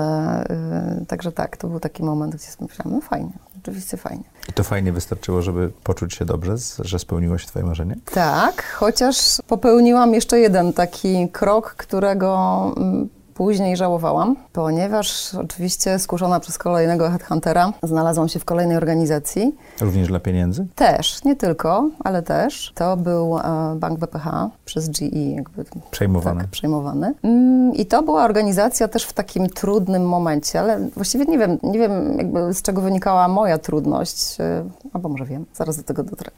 [1.00, 3.32] yy, także tak, to był taki moment, gdzie sobie myślałam, no fajnie.
[3.56, 4.24] rzeczywiście fajnie.
[4.50, 7.96] I to fajnie wystarczyło, żeby poczuć się dobrze, że spełniło się twoje marzenie?
[8.14, 16.58] Tak, chociaż popełniłam jeszcze jeden taki krok, którego mm, później żałowałam, ponieważ oczywiście skuszona przez
[16.58, 19.56] kolejnego headhuntera znalazłam się w kolejnej organizacji.
[19.82, 20.65] Również dla pieniędzy?
[20.76, 22.71] Też, nie tylko, ale też.
[22.76, 23.41] To był e,
[23.76, 26.41] Bank BPH przez GE jakby Przejmowane.
[26.41, 27.13] tak, przejmowany.
[27.23, 31.80] Mm, I to była organizacja też w takim trudnym momencie, ale właściwie nie wiem, nie
[31.80, 36.32] wiem jakby z czego wynikała moja trudność, e, albo może wiem, zaraz do tego dotrę.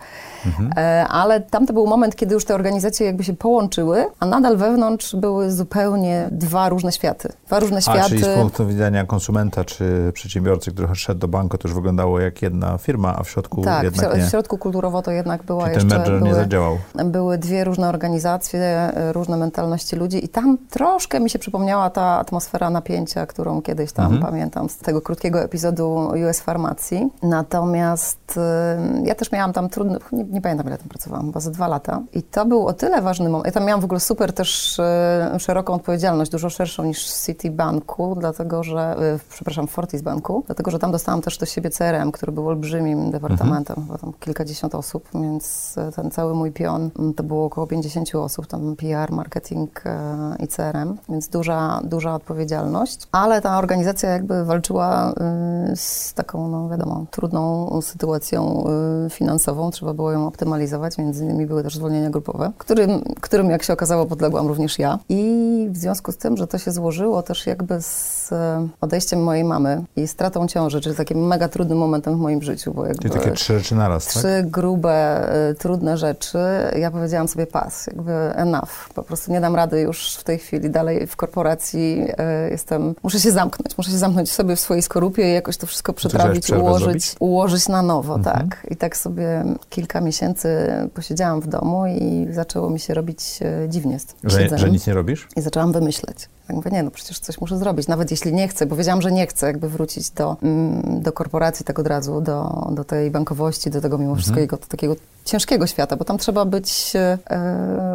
[0.78, 4.58] E, Ale tam to był moment, kiedy już te organizacje jakby się połączyły, a nadal
[4.58, 7.30] wewnątrz były zupełnie dwa różne światy.
[7.48, 8.10] Dwa różne A, światy.
[8.10, 12.42] czyli z punktu widzenia konsumenta czy przedsiębiorcy, który szedł do banku, to już wyglądało jak
[12.42, 14.24] jedna firma, a w środku tak, jednak nie.
[14.24, 15.98] w środku kulturowo to jednak była Czyli ten jeszcze...
[16.00, 16.78] merger nie były, zadziałał.
[17.06, 22.04] były dwie różne organizacje, e, różne mentalności ludzi i tam troszkę mi się przypomniała ta
[22.20, 24.24] atmosfera napięcia, którą kiedyś tam Mhm.
[24.32, 27.10] pamiętam z tego krótkiego epizodu US Farmacji.
[27.24, 31.52] Natomiast e, ja też miałam tam trudny, nie, nie pamiętam ile tam pracowałam, chyba za
[31.52, 33.46] dwa lata i to był o tyle ważny moment.
[33.46, 38.16] Ja tam miałam w ogóle super też e, szeroką odpowiedzialność, dużo szerszą niż w Citibanku,
[38.20, 42.32] dlatego że, e, przepraszam, Fortis Banku, dlatego że tam dostałam też do siebie CRM, który
[42.32, 47.24] był olbrzymim departamentem, chyba tam kilkadziesiąt osób, więc e, ten cały mój pion mm, to
[47.24, 53.42] było około 50 osób, tam PR, marketing e, i CRM, więc duża, duża odpowiedzialność, ale
[53.42, 58.66] ta organizacja jakby walczyła y, z taką, no wiadomo, trudną sytuacją
[59.06, 63.64] y, finansową, trzeba było ją optymalizować, między innymi były też zwolnienia grupowe, którym, którym jak
[63.64, 65.00] się okazało podległam również ja.
[65.10, 69.44] I w związku z tym, że to się złożyło też jakby z e, odejściem mojej
[69.44, 73.02] mamy i stratą ciąży, czyli takim mega trudnym momentem w moim życiu, bo jakby...
[73.02, 74.14] Czyli takie trzy rzeczy naraz, tak?
[74.14, 76.38] Trzy grube, y, trudne rzeczy.
[76.80, 78.90] Ja powiedziałam sobie pas, jakby enough.
[78.96, 82.02] Po prostu nie dam rady już w tej chwili dalej w korporacji.
[82.48, 85.68] y, Jestem, muszę się zamknąć, muszę się zamknąć sobie w swojej skorupie i jakoś to
[85.68, 87.16] wszystko przetrawić, ułożyć, zrobić?
[87.20, 88.38] ułożyć na nowo, Mhm.
[88.50, 88.68] tak.
[88.72, 94.06] I tak sobie kilka miesięcy posiedziałam w domu i zaczęło mi się robić dziwnie z
[94.06, 95.28] tym Że, że nic nie robisz?
[95.36, 96.30] I zaczęłam wymyśleć.
[96.50, 99.12] Tak mówię, nie no, przecież coś muszę zrobić, nawet jeśli nie chcę, bo wiedziałam, że
[99.12, 103.70] nie chcę jakby wrócić do, mm, do korporacji tak od razu, do, do tej bankowości,
[103.70, 107.18] do tego mimo wszystkiego, do takiego ciężkiego świata, bo tam trzeba być e,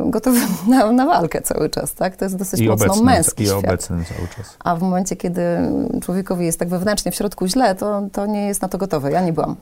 [0.06, 2.16] gotowym na, na walkę cały czas, tak?
[2.16, 3.58] To jest dosyć I mocno męski I świat.
[3.58, 4.56] obecny cały czas.
[4.58, 5.42] A w momencie, kiedy
[6.02, 9.10] człowiekowi jest tak wewnętrznie w środku źle, to, to nie jest na to gotowe.
[9.12, 9.56] Ja nie byłam.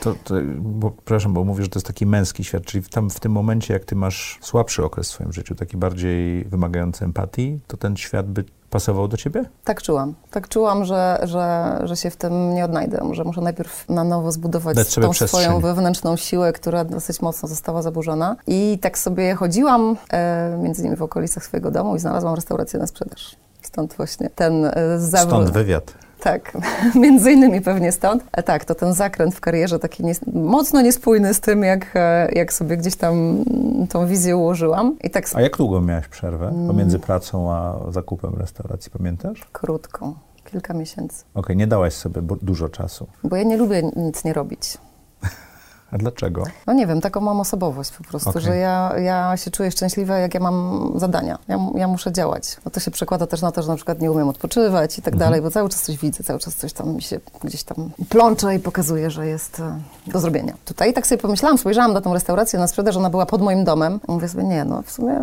[0.00, 3.20] To, to, bo, przepraszam, bo mówisz, że to jest taki męski świat, czyli tam w
[3.20, 7.76] tym momencie, jak ty masz słabszy okres w swoim życiu, taki bardziej wymagający empatii, to
[7.76, 9.44] ten świat by pasował do ciebie?
[9.64, 10.14] Tak czułam.
[10.30, 14.32] Tak czułam, że, że, że się w tym nie odnajdę, że muszę najpierw na nowo
[14.32, 18.36] zbudować tą swoją wewnętrzną siłę, która dosyć mocno została zaburzona.
[18.46, 22.86] I tak sobie chodziłam e, między innymi w okolicach swojego domu i znalazłam restaurację na
[22.86, 23.36] sprzedaż.
[23.62, 25.30] Stąd właśnie ten e, zawrót.
[25.30, 25.94] Stąd wywiad.
[26.20, 26.52] Tak,
[26.94, 28.24] między innymi pewnie stąd.
[28.32, 32.28] E, tak, to ten zakręt w karierze taki nies- mocno niespójny z tym, jak, e,
[32.32, 34.96] jak sobie gdzieś tam mm, tą wizję ułożyłam.
[35.04, 36.66] I tak A jak długo miałaś przerwę Mm.
[36.66, 39.48] pomiędzy pracą a zakupem restauracji, pamiętasz?
[39.52, 41.24] krótko, kilka miesięcy.
[41.34, 43.06] Okej, nie dałaś sobie dużo czasu.
[43.24, 44.78] Bo ja nie lubię nic nie robić.
[45.92, 46.44] A dlaczego?
[46.66, 48.42] No nie wiem, taką mam osobowość po prostu, Okej.
[48.42, 51.38] że ja, ja się czuję szczęśliwa, jak ja mam zadania.
[51.48, 52.56] Ja, ja muszę działać.
[52.64, 55.14] No to się przekłada też na to, że na przykład nie umiem odpoczywać i tak
[55.14, 55.28] Mhm.
[55.30, 58.54] dalej, bo cały czas coś widzę, cały czas coś tam mi się gdzieś tam plącze
[58.54, 60.54] i pokazuje, że jest e, do zrobienia.
[60.64, 64.00] Tutaj tak sobie pomyślałam, spojrzałam na tą restaurację na sprzedaż, ona była pod moim domem.
[64.08, 65.20] Mówię sobie, nie no, w sumie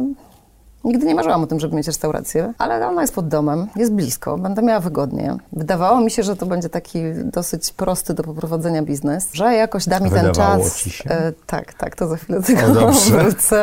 [0.87, 4.37] Nigdy nie marzyłam o tym, żeby mieć restaurację, ale ona jest pod domem, jest blisko,
[4.37, 5.35] będę miała wygodnie.
[5.53, 9.99] Wydawało mi się, że to będzie taki dosyć prosty do poprowadzenia biznes, że jakoś da
[9.99, 10.75] mi ten czas.
[10.77, 11.09] ci się?
[11.09, 13.17] E, tak, tak, to za chwilę do tego O, dobrze.
[13.23, 13.61] wrócę.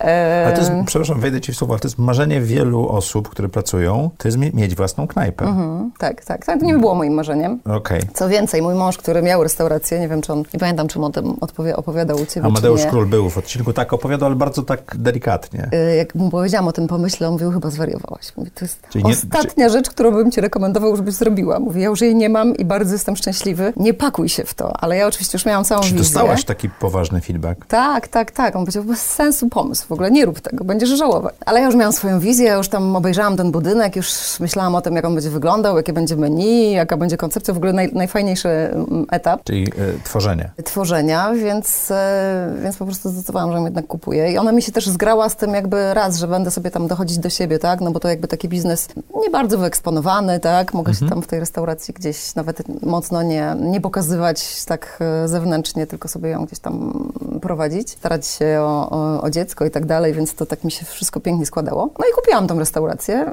[0.00, 3.28] E, Ale to jest, przepraszam, wejdę ci w słowo, ale to jest marzenie wielu osób,
[3.28, 5.44] które pracują, to jest mie- mieć własną knajpę.
[5.44, 7.60] mhm, tak, tak, tak, to nie było moim marzeniem.
[7.64, 8.00] Okej.
[8.14, 11.10] Co więcej, mój mąż, który miał restaurację, nie wiem, czy on, nie pamiętam, czym o
[11.10, 11.36] tym
[11.76, 12.86] opowiadał u ciebie, Amadeusz.
[12.90, 15.68] Król był w odcinku, tak opowiadał, ale bardzo tak delikatnie.
[15.92, 18.32] Y, Jak mu powiedziałam o tym pomyśle, on mówił, chyba zwariowałaś.
[18.36, 21.60] Mówi, to jest Czyli nie- ostatnia rzecz, którą bym ci rekomendował, żebyś zrobiła.
[21.60, 23.72] Mówi, ja już jej nie mam i bardzo jestem szczęśliwy.
[23.76, 24.72] Nie pakuj się w to.
[24.80, 25.98] Ale ja oczywiście już miałam całą Czy wizję.
[25.98, 27.66] dostałaś taki poważny feedback?
[27.66, 28.56] Tak, tak, tak.
[28.56, 31.34] On powiedział, bez sensu pomysł, w ogóle nie rób tego, będziesz żałować.
[31.46, 34.08] Ale ja już miałam swoją wizję, ja już tam obejrzałam ten budynek, już
[34.40, 37.72] myślałam o tym, jak on będzie wyglądał, jakie będzie menu, jaka będzie koncepcja, w ogóle
[37.72, 40.50] naj, najfajniejszy mm, etap Czyli y, tworzenie.
[40.64, 44.32] tworzenia, więc, e, więc po prostu zdecydowałam, że ją jednak kupuję.
[44.32, 47.18] I ona mi się też zgrała z tym jakby raz, że będę sobie tam dochodzić
[47.18, 47.80] do siebie, tak?
[47.80, 48.88] No bo to jakby taki biznes
[49.22, 50.74] nie bardzo wyeksponowany, tak?
[50.74, 55.86] Mogę się tam w tej restauracji gdzieś nawet mocno nie, nie pokazywać tak e, zewnętrznie,
[55.86, 57.12] tylko sobie ją gdzieś tam
[57.44, 60.86] prowadzić, starać się o, o, o, dziecko i tak dalej, więc to tak mi się
[60.86, 61.90] wszystko pięknie składało.
[61.98, 63.28] No i kupiłam tą restaurację.
[63.28, 63.32] Y,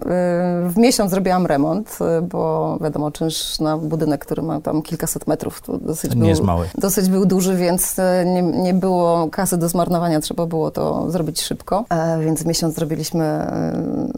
[0.70, 5.62] w miesiąc zrobiłam remont, y, bo wiadomo, czynsz na budynek, który ma tam kilkaset metrów,
[5.62, 6.70] to dosyć, nie był, mały.
[6.78, 11.42] dosyć był duży, więc y, nie, nie było kasy do zmarnowania, trzeba było to zrobić
[11.42, 11.86] szybko.
[11.90, 13.52] E, więc w miesiąc zrobiliśmy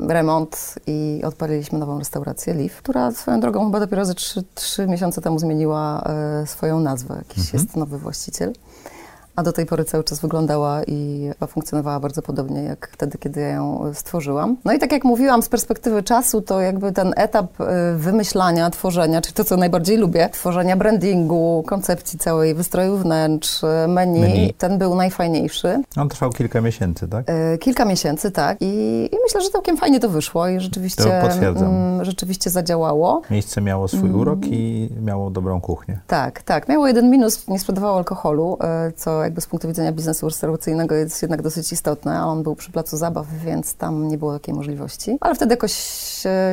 [0.08, 5.22] remont i odpaliliśmy nową restaurację Liv, która swoją drogą chyba dopiero ze trzy, trzy miesiące
[5.22, 6.04] temu zmieniła
[6.46, 7.16] swoją nazwę.
[7.18, 7.64] Jakiś mhm.
[7.64, 8.54] jest nowy właściciel
[9.36, 13.50] a do tej pory cały czas wyglądała i funkcjonowała bardzo podobnie jak wtedy, kiedy ja
[13.50, 14.58] ją stworzyłam.
[14.66, 17.66] No i tak jak mówiłam, z perspektywy czasu, to jakby ten etap y,
[17.98, 24.54] wymyślania, tworzenia, czyli to, co najbardziej lubię, tworzenia brandingu, koncepcji całej, wystroju wnętrz, menu, menu.
[24.58, 25.84] ten był najfajniejszy.
[25.98, 27.30] On trwał kilka miesięcy, tak?
[27.30, 28.58] Y, kilka miesięcy, tak.
[28.62, 28.66] I,
[29.12, 31.68] I, myślę, że całkiem fajnie to wyszło i rzeczywiście, to potwierdzam.
[31.68, 33.22] Mm, rzeczywiście zadziałało.
[33.32, 34.16] Miejsce miało swój mm.
[34.16, 36.00] urok i miało dobrą kuchnię.
[36.08, 36.70] Tak, tak.
[36.70, 38.58] Miało jeden minus, nie sprzedawało alkoholu,
[38.90, 42.72] y, jakby z punktu widzenia biznesu restauracyjnego jest jednak dosyć istotne, a on był przy
[42.72, 45.18] placu zabaw, więc tam nie było takiej możliwości.
[45.22, 45.74] Ale wtedy jakoś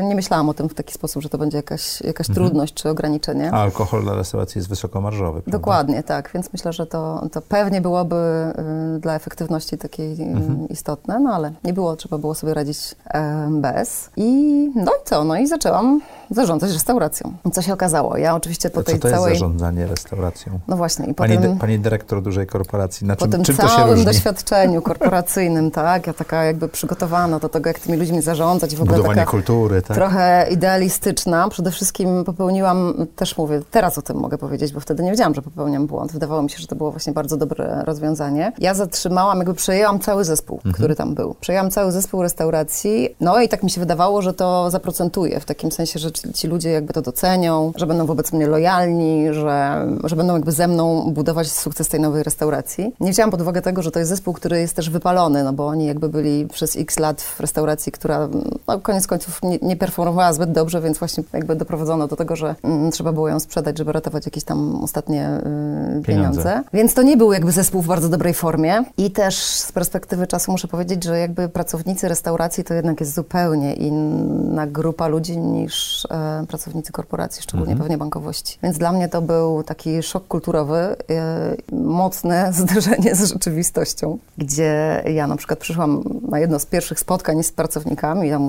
[0.03, 2.35] nie myślałam o tym w taki sposób, że to będzie jakaś, jakaś mhm.
[2.35, 3.53] trudność czy ograniczenie.
[3.53, 5.59] A alkohol dla restauracji jest wysokomarżowy, prawda?
[5.59, 6.31] Dokładnie, tak.
[6.35, 8.17] Więc myślę, że to, to pewnie byłoby
[8.97, 10.69] y, dla efektywności takiej y, mhm.
[10.69, 13.19] istotne, no ale nie było, trzeba było sobie radzić y,
[13.51, 14.11] bez.
[14.17, 15.25] I no i co?
[15.25, 16.01] No i zaczęłam
[16.31, 17.33] zarządzać restauracją.
[17.53, 18.17] Co się okazało?
[18.17, 19.31] Ja oczywiście po tej co to całej...
[19.31, 20.61] jest zarządzanie restauracją?
[20.69, 21.07] No właśnie.
[21.07, 21.59] I pani, tym...
[21.59, 26.45] pani dyrektor dużej korporacji, na czym, po tym czym całym doświadczeniu korporacyjnym, tak, ja taka
[26.45, 29.97] jakby przygotowana do tego, jak tymi ludźmi zarządzać i w ogóle Budowanie kultury, tak?
[29.97, 31.49] trochę idealistyczna.
[31.49, 35.43] Przede wszystkim popełniłam, też mówię, teraz o tym mogę powiedzieć, bo wtedy nie wiedziałam, że
[35.43, 36.13] popełniam błąd.
[36.13, 38.53] Wydawało mi się, że to było właśnie bardzo dobre rozwiązanie.
[38.59, 40.75] Ja zatrzymałam, jakby przejęłam cały zespół, mhm.
[40.75, 41.35] który tam był.
[41.41, 45.73] Przejęłam cały zespół restauracji, no i tak mi się wydawało, że to zaprocentuje, w takim
[45.73, 50.35] sensie, że ci ludzie jakby to docenią, że będą wobec mnie lojalni, że, że będą
[50.35, 52.93] jakby ze mną budować sukces tej nowej restauracji.
[53.01, 55.67] Nie wzięłam pod uwagę tego, że to jest zespół, który jest też wypalony, no bo
[55.67, 58.29] oni jakby byli przez x lat w restauracji, która
[58.69, 62.55] no, koniec końców nie, nie performowała zbyt dobrze, więc właśnie jakby doprowadzono do tego, że
[62.63, 66.03] mm, trzeba było ją sprzedać, żeby ratować jakieś tam ostatnie y, pieniądze.
[66.03, 66.63] pieniądze.
[66.73, 70.53] Więc to nie był jakby zespół w bardzo dobrej formie i też z perspektywy czasu
[70.53, 76.07] muszę powiedzieć, że jakby pracownicy restauracji to jednak jest zupełnie inna grupa ludzi niż
[76.49, 77.79] pracownicy korporacji, szczególnie mhm.
[77.85, 78.59] pewnie bankowości.
[78.63, 80.97] Więc dla mnie to był taki szok kulturowy,
[81.71, 87.43] yy, mocne zderzenie z rzeczywistością, gdzie ja na przykład przyszłam na jedno z pierwszych spotkań
[87.43, 88.49] z pracownikami, tam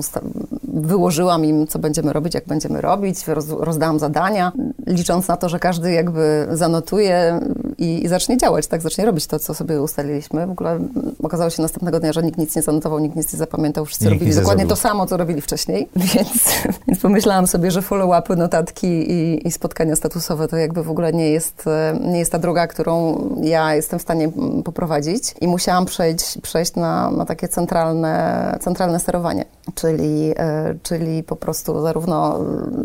[0.72, 4.52] wyłożyłam im, co będziemy robić, jak będziemy robić, roz rozdałam zadania,
[4.86, 7.40] licząc na to, że każdy jakby zanotuje
[7.78, 10.46] i, i, zacznie działać, tak, zacznie robić to, co sobie ustaliliśmy.
[10.46, 10.78] W ogóle
[11.22, 14.14] okazało się następnego dnia, że nikt nic nie zanotował, nikt nic nie zapamiętał, wszyscy nikt
[14.14, 16.48] robili dokładnie to samo, co robili wcześniej, więc,
[16.88, 21.30] więc pomyślałam sobie, że follow-upy, notatki i, i, spotkania statusowe to jakby w ogóle nie
[21.30, 21.64] jest,
[22.00, 24.32] nie jest ta droga, którą ja jestem w stanie
[24.64, 31.36] poprowadzić i musiałam przejść, przejść na, na takie centralne, centralne sterowanie, czyli, e, czyli po
[31.36, 32.40] prostu zarówno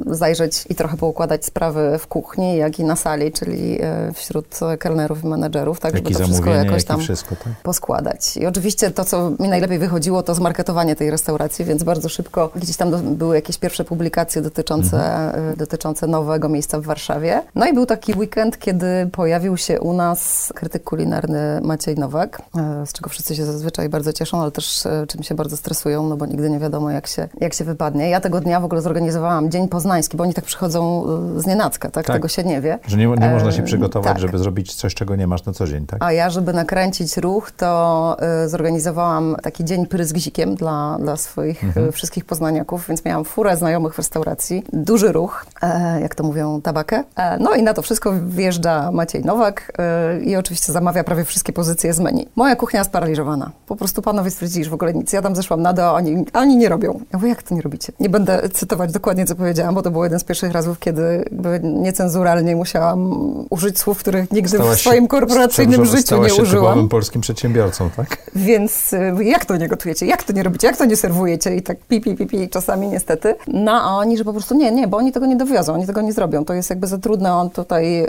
[0.05, 5.23] zajrzeć i trochę poukładać sprawy w kuchni, jak i na sali, czyli e, wśród kelnerów
[5.23, 7.53] i menedżerów, tak, żeby to wszystko jakoś tam wszystko, tak?
[7.63, 8.37] poskładać.
[8.37, 12.77] I oczywiście to, co mi najlepiej wychodziło, to zmarketowanie tej restauracji, więc bardzo szybko gdzieś
[12.77, 15.53] tam do, były jakieś pierwsze publikacje dotyczące, mhm.
[15.53, 17.41] E, dotyczące nowego miejsca w Warszawie.
[17.55, 22.85] No i był taki weekend, kiedy pojawił się u nas krytyk kulinarny Maciej Nowak, e,
[22.85, 26.17] z czego wszyscy się zazwyczaj bardzo cieszą, ale też e, czym się bardzo stresują, no
[26.17, 28.09] bo nigdy nie wiadomo, jak się, jak się wypadnie.
[28.09, 31.05] Ja tego dnia w ogóle zorganizowałam Dzień Poznański, bo oni tak przychodzą
[31.37, 32.05] z nienacka, tak?
[32.05, 32.15] tak.
[32.15, 32.79] Tego się nie wie.
[32.87, 34.19] Że nie, nie można się przygotować, tak.
[34.19, 36.03] żeby zrobić coś, czego nie masz na co dzień, tak?
[36.03, 41.87] A ja, żeby nakręcić ruch, to y, zorganizowałam taki dzień pryzgzikiem dla, dla swoich mhm.
[41.87, 44.36] y, wszystkich poznaniaków, więc miałam furę znajomych w restauracji,
[44.73, 47.03] duży ruch, e, jak to mówią, tabakę.
[47.15, 51.53] E, no i na to wszystko wjeżdża Maciej Nowak e, i oczywiście zamawia prawie wszystkie
[51.53, 52.27] pozycje z menu.
[52.35, 53.51] Moja kuchnia sparaliżowana.
[53.67, 55.13] Po prostu panowie stwierdzili, że w ogóle nic.
[55.13, 56.99] Ja tam zeszłam na dół, oni, oni nie robią.
[57.13, 57.93] Ja mówię, jak to nie robicie?
[57.99, 61.25] Nie będę cytować dokładnie, co powiedziałam, bo to był jeden z pierwszych razów, kiedy
[61.63, 63.11] niecenzuralnie musiałam
[63.49, 66.89] użyć słów, których nigdy w swoim korporacyjnym życiu nie się użyłam.
[66.89, 68.17] polskim przedsiębiorcą, tak?
[68.35, 70.05] Więc jak to nie gotujecie?
[70.05, 70.67] Jak to nie robicie?
[70.67, 71.55] Jak to nie serwujecie?
[71.55, 73.35] I tak pi, pi, pi, pi czasami niestety.
[73.47, 76.01] No a oni, że po prostu nie, nie, bo oni tego nie dowiozą, oni tego
[76.01, 76.45] nie zrobią.
[76.45, 78.07] To jest jakby za trudne, on tutaj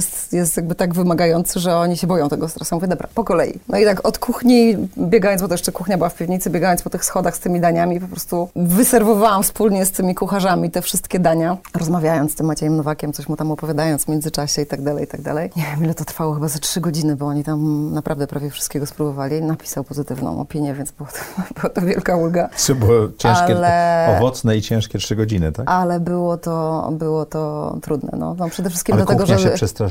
[0.00, 2.74] jest, jest jakby tak wymagający, że oni się boją tego stresu.
[2.74, 3.60] Mówię, dobra, po kolei.
[3.68, 6.90] No i tak od kuchni, biegając, bo to jeszcze kuchnia była w piwnicy, biegając po
[6.90, 11.56] tych schodach z tymi daniami, po prostu wyserwowałam wspólnie z tymi kucharzami te wszystkie dania,
[11.74, 15.06] rozmawiając z tym Maciejem Nowakiem, coś mu tam opowiadając w międzyczasie i tak dalej, i
[15.06, 15.50] tak dalej.
[15.56, 18.86] Nie wiem, ile to trwało, chyba ze trzy godziny, bo oni tam naprawdę prawie wszystkiego
[18.86, 19.42] spróbowali.
[19.42, 22.48] Napisał pozytywną opinię, więc było to, była to wielka ulga.
[22.56, 25.70] Co było ciężkie, ale, owocne i ciężkie trzy godziny, tak?
[25.70, 28.10] Ale było to, było to trudne.
[28.18, 29.38] No, no przede wszystkim ale dlatego, że...
[29.38, 29.89] się przestraszyła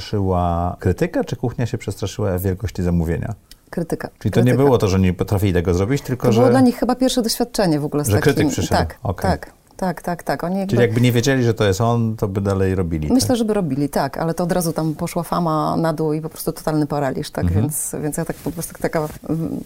[0.79, 3.33] krytyka, czy kuchnia się przestraszyła wielkości zamówienia?
[3.69, 4.07] Krytyka.
[4.07, 4.51] Czyli to krytyka.
[4.51, 6.39] nie było to, że nie potrafili tego zrobić, tylko To że...
[6.39, 8.33] było dla nich chyba pierwsze doświadczenie w ogóle z Że takim...
[8.33, 8.79] krytyk przyszedł.
[8.79, 9.31] Tak, Okej.
[9.31, 10.43] tak, tak, tak, tak.
[10.43, 10.69] Oni jakby...
[10.69, 13.13] Czyli jakby nie wiedzieli, że to jest on, to by dalej robili.
[13.13, 13.37] Myślę, tak?
[13.37, 16.51] żeby robili, tak, ale to od razu tam poszła fama na dół i po prostu
[16.51, 17.61] totalny paraliż, tak, Mhm.
[17.61, 19.07] więc, więc ja tak po prostu taka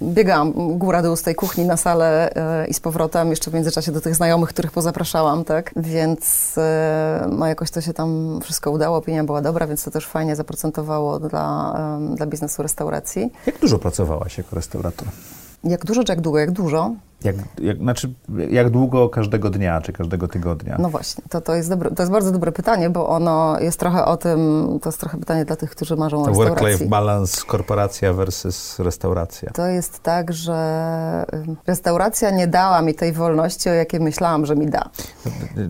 [0.02, 4.02] biegałam góra-dół z tej kuchni na salę e, i z powrotem, jeszcze w międzyczasie do
[4.02, 9.24] tych znajomych, których pozapraszałam, tak, więc e, no jakoś to się tam wszystko udało, opinia
[9.24, 11.76] była dobra, więc to też fajnie zaprocentowało dla,
[12.16, 13.32] dla biznesu restauracji.
[13.46, 15.08] Jak dużo pracowałaś jako restaurator?
[15.64, 16.40] Jak dużo, czy jak długo?
[16.40, 16.92] Jak dużo?
[17.24, 18.14] Jak, jak, znaczy,
[18.50, 20.78] jak długo każdego dnia, czy każdego tygodnia?
[20.80, 24.06] No właśnie, to, to, jest dobre, to jest bardzo dobre pytanie, bo ono jest trochę
[24.06, 26.64] o tym, to jest trochę pytanie dla tych, którzy marzą o to restauracji.
[26.66, 29.52] work-life balance, korporacja versus restauracja.
[29.52, 31.26] To jest tak, że
[31.68, 34.90] restauracja nie dała mi tej wolności, o jakiej myślałam, że mi da.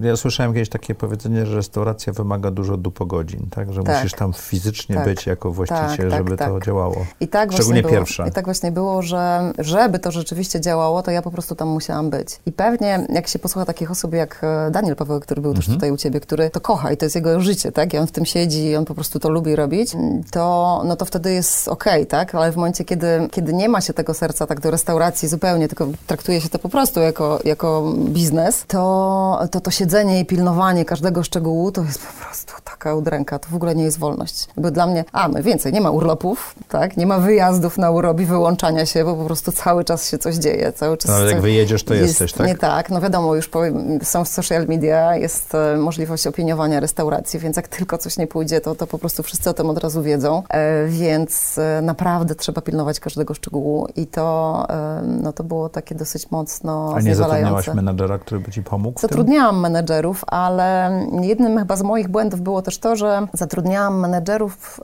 [0.02, 3.74] Ja słyszałem kiedyś takie powiedzenie, że restauracja wymaga dużo dupogodzin, tak?
[3.74, 3.96] Że Tak.
[3.96, 5.06] musisz tam fizycznie Tak.
[5.06, 6.66] być jako właściciel, Tak, tak, żeby to tak.
[6.66, 7.06] działało.
[7.20, 8.28] I tak Szczególnie było, pierwsza.
[8.28, 12.10] I tak właśnie było, że żeby to rzeczywiście działało, to ja po prostu tam musiałam
[12.10, 12.40] być.
[12.46, 15.66] I pewnie jak się posłucha takich osób jak e, Daniel Paweł, który był Mhm.
[15.66, 17.94] też tutaj u ciebie, który to kocha i to jest jego życie, tak?
[17.94, 19.92] I on w tym siedzi i on po prostu to lubi robić,
[20.32, 22.36] to, no to wtedy jest okej, tak?
[22.36, 25.88] Ale w momencie, kiedy, kiedy nie ma się tego serca tak do restauracji zupełnie, tylko
[26.08, 31.24] traktuje się to po prostu jako, jako biznes, to, to to siedzenie i pilnowanie każdego
[31.24, 33.40] szczegółu to jest po prostu taka udręka.
[33.40, 34.48] To w ogóle nie jest wolność.
[34.58, 36.98] Bo dla mnie, a no więcej, nie ma urlopów, tak?
[36.98, 40.36] Nie ma wyjazdów na urlop i wyłączania się, bo po prostu cały czas się coś
[40.36, 40.74] dzieje.
[40.74, 42.48] Cały czas No, ale jak wyjedziesz, to jesteś, tak?
[42.48, 47.40] Nie tak, no wiadomo, już powiem, są w social media, jest e, możliwość opiniowania restauracji,
[47.40, 50.04] więc jak tylko coś nie pójdzie, to, to po prostu wszyscy o tym od razu
[50.04, 54.68] wiedzą, e, więc e, naprawdę trzeba pilnować każdego szczegółu i to,
[55.04, 59.00] no, to było takie dosyć mocno A nie zatrudniałaś menadżera, który by ci pomógł?
[59.00, 60.92] Zatrudniałam menedżerów, ale
[61.22, 64.80] jednym chyba z moich błędów było też to, że zatrudniałam menedżerów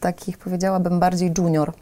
[0.00, 1.72] takich, powiedziałabym, bardziej junior,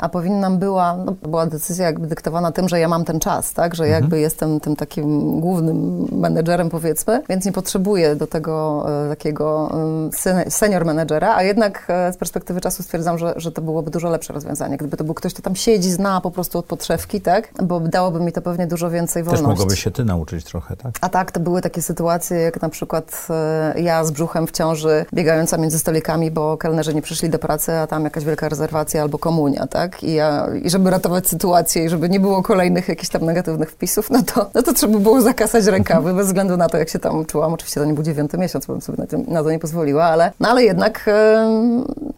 [0.00, 3.74] a powinnam była, no, była decyzja jakby dyktowana tym, że ja mam ten czas, tak,
[3.74, 9.70] że jakby jestem tym takim głównym menedżerem, powiedzmy, więc nie potrzebuję do tego e, takiego
[10.12, 14.10] sen- senior menedżera, a jednak e, z perspektywy czasu stwierdzam, że, że to byłoby dużo
[14.10, 17.48] lepsze rozwiązanie, gdyby to był ktoś, kto tam siedzi, zna po prostu od podszewki, tak,
[17.62, 19.48] bo dałoby mi to pewnie dużo więcej Też wolności.
[19.48, 20.94] mogłabyś się ty nauczyć trochę, tak?
[21.00, 25.04] A tak, to były takie sytuacje, jak na przykład e, ja z brzuchem w ciąży,
[25.14, 29.18] biegająca między stolikami, bo kelnerzy nie przyszli do pracy, a tam jakaś wielka rezerwacja albo
[29.18, 30.02] komunia, tak?
[30.02, 34.10] I, ja, i żeby ratować sytuację i żeby nie było kolejnych jakichś tam negatywnych wpisów,
[34.10, 37.24] no to, no to trzeba było zakasać rękawy, bez względu na to, jak się tam
[37.24, 37.52] czułam.
[37.54, 40.04] Oczywiście to nie był dziewiąty miesiąc, bo bym sobie na, tym, na to nie pozwoliła,
[40.04, 41.46] ale, no ale jednak e,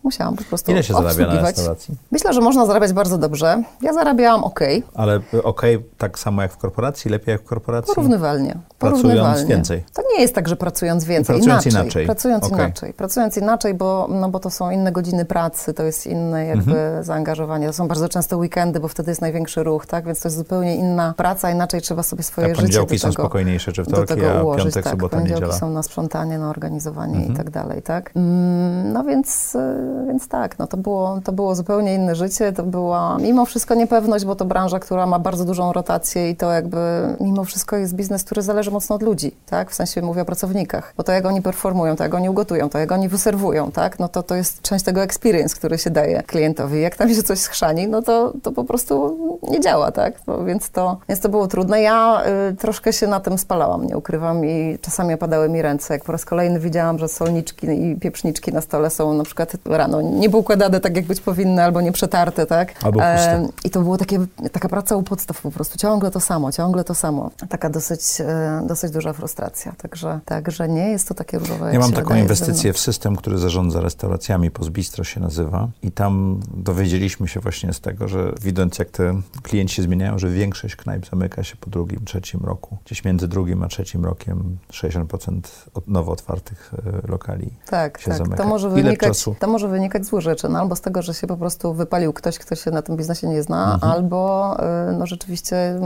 [0.03, 1.95] musiałam po prostu Ile się zarabia na restauracji?
[2.11, 3.63] Myślę, że można zarabiać bardzo dobrze.
[3.83, 4.61] Ja zarabiałam ok,
[4.95, 7.95] Ale y, okej, tak samo jak w korporacji, lepiej jak w korporacji?
[7.95, 8.55] Porównywalnie.
[8.79, 9.47] Pracując Porównywalnie.
[9.47, 9.85] więcej.
[9.95, 11.37] To nie jest tak, że pracując więcej.
[11.37, 11.83] Pracując inaczej.
[11.83, 12.07] inaczej.
[12.07, 12.59] Pracując Okej.
[12.59, 12.93] inaczej.
[12.93, 17.05] Pracując inaczej, bo, no bo to są inne godziny pracy, to jest inne jakby Mhm.
[17.05, 17.67] zaangażowanie.
[17.67, 20.05] To są bardzo często weekendy, bo wtedy jest największy ruch, tak?
[20.07, 23.23] Więc to jest zupełnie inna praca, inaczej trzeba sobie swoje życie poniedziałki do są tego,
[23.23, 24.65] spokojniejsze, czy wtorki, a ułożyć.
[24.65, 25.59] piątek, tak, sobota, poniedziałki niedziela?
[25.61, 27.33] są na sprzątanie, na organizowanie Mhm.
[27.33, 28.11] i tak dalej, tak?
[28.17, 32.63] Mm, No więc, y, więc tak, no to było, to było zupełnie inne życie, to
[32.63, 36.79] była mimo wszystko niepewność, bo to branża, która ma bardzo dużą rotację i to jakby
[37.21, 39.71] mimo wszystko jest biznes, który zależy mocno od ludzi, tak?
[39.71, 42.79] W sensie mówię o pracownikach, bo to jak oni performują, to jak oni ugotują, to
[42.79, 43.99] jak oni wyserwują, tak?
[43.99, 46.81] No to to jest część tego experience, który się daje klientowi.
[46.81, 49.17] Jak tam się coś schrzani, no to, to po prostu
[49.51, 50.15] nie działa, tak?
[50.27, 51.83] No, więc, to, więc to było trudne.
[51.83, 56.05] Ja y, troszkę się na tym spalałam, nie ukrywam i czasami opadały mi ręce, jak
[56.05, 60.81] po raz kolejny widziałam, że solniczki i pieprzniczki na stole są na przykład rano niepoukładane
[60.81, 62.75] tak, jak być powinny, albo przetarte, tak?
[62.85, 63.49] Albo puste.
[63.65, 64.19] I to było takie,
[64.53, 67.31] taka praca u podstaw po prostu, ciągle to samo, ciągle to samo.
[67.49, 71.93] Taka dosyć, e, dosyć duża frustracja, także, także nie jest to takie różowe, Ja mam
[71.93, 77.73] taką inwestycję w system, który zarządza restauracjami, Pozbistro się nazywa i tam dowiedzieliśmy się właśnie
[77.73, 80.31] z tego, że widząc jak te klienci się zmieniają, że
[80.63, 82.77] większość knajp zamyka się po drugim, trzecim roku.
[82.85, 85.41] Gdzieś między drugim a trzecim rokiem 60%
[85.75, 86.71] od nowo otwartych
[87.07, 88.19] e, lokali Tak, się tak.
[88.19, 88.37] zamyka.
[88.43, 90.49] To może, wynikać, to może wynikać z dwóch rzeczy.
[90.49, 93.27] No, albo z tego, że się po prostu wypalił ktoś, kto się na tym biznesie
[93.29, 93.93] nie zna, Mhm.
[93.93, 94.57] albo
[94.91, 95.81] y, no, rzeczywiście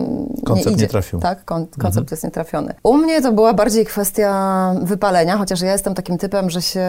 [0.45, 0.89] Koncept nie, nie idzie.
[0.89, 1.21] trafił.
[1.21, 2.07] Tak, kon, koncept Mhm.
[2.11, 2.75] jest nietrafiony.
[2.83, 6.81] U mnie to była bardziej kwestia wypalenia, chociaż ja jestem takim typem, że się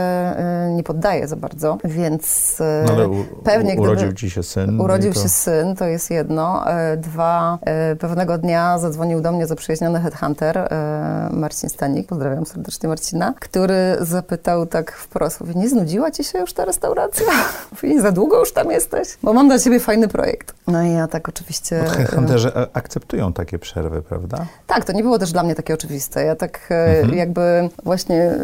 [0.69, 2.57] y, nie poddaję za bardzo, więc
[2.97, 4.81] No, u, pewnie u, gdyby- urodził ci się syn.
[4.81, 5.19] Urodził i to...
[5.21, 6.71] się syn, to jest jedno.
[6.71, 12.89] E, Dwa, e, pewnego dnia zadzwonił do mnie zaprzyjaźniony headhunter e, Marcin Stanik, pozdrawiam serdecznie
[12.89, 17.25] Marcina, który zapytał tak wprost, mówi, nie znudziła ci się już ta restauracja?
[17.71, 19.07] Mówi, za długo już tam jesteś?
[19.23, 20.53] Bo mam dla ciebie fajny projekt.
[20.67, 21.83] No i ja tak oczywiście...
[21.85, 24.45] Bo e, Headhunterzy a- akceptują takie przerwy, prawda?
[24.67, 26.23] tak, to nie było też dla mnie takie oczywiste.
[26.23, 27.17] Ja tak e, Mhm.
[27.17, 28.35] jakby właśnie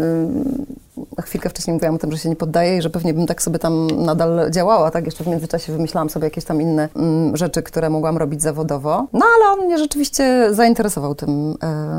[1.24, 3.60] chwilkę wcześniej mówiłam o tym, że się nie poddaję i że pewnie bym tak sobie
[3.60, 5.06] tam nadal działała, tak?
[5.06, 9.08] Jeszcze w międzyczasie wymyślałam sobie jakieś tam inne mm, rzeczy, które mogłam robić zawodowo.
[9.14, 11.56] No ale on mnie rzeczywiście zainteresował tym, e,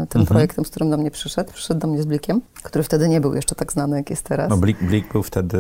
[0.09, 0.27] tym Mhm.
[0.27, 1.53] projektem, z którym do mnie przyszedł.
[1.53, 4.51] Przyszedł do mnie z Blikiem, który wtedy nie był jeszcze tak znany, jak jest teraz.
[4.51, 5.59] No Blik, Blik był wtedy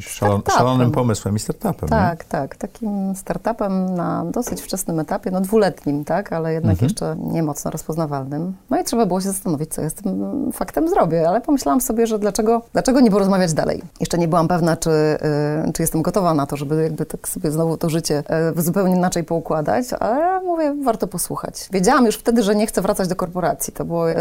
[0.00, 1.88] szalon, szalonym pomysłem i startupem.
[1.88, 2.56] Tak, tak.
[2.56, 6.88] Takim startupem na dosyć wczesnym etapie, no dwuletnim, tak, ale jednak Mhm.
[6.88, 8.52] jeszcze nie mocno rozpoznawalnym.
[8.70, 12.06] No i trzeba było się zastanowić, co ja z tym faktem zrobię, ale pomyślałam sobie,
[12.06, 13.82] że dlaczego, dlaczego nie porozmawiać dalej.
[14.00, 14.90] Jeszcze nie byłam pewna, czy,
[15.68, 18.22] y, czy jestem gotowa na to, żeby jakby tak sobie znowu to życie
[18.58, 21.68] y, zupełnie inaczej poukładać, ale mówię, warto posłuchać.
[21.72, 23.72] Wiedziałam już wtedy, że nie chcę wracać do korporacji.
[23.72, 24.10] To było...
[24.10, 24.14] y,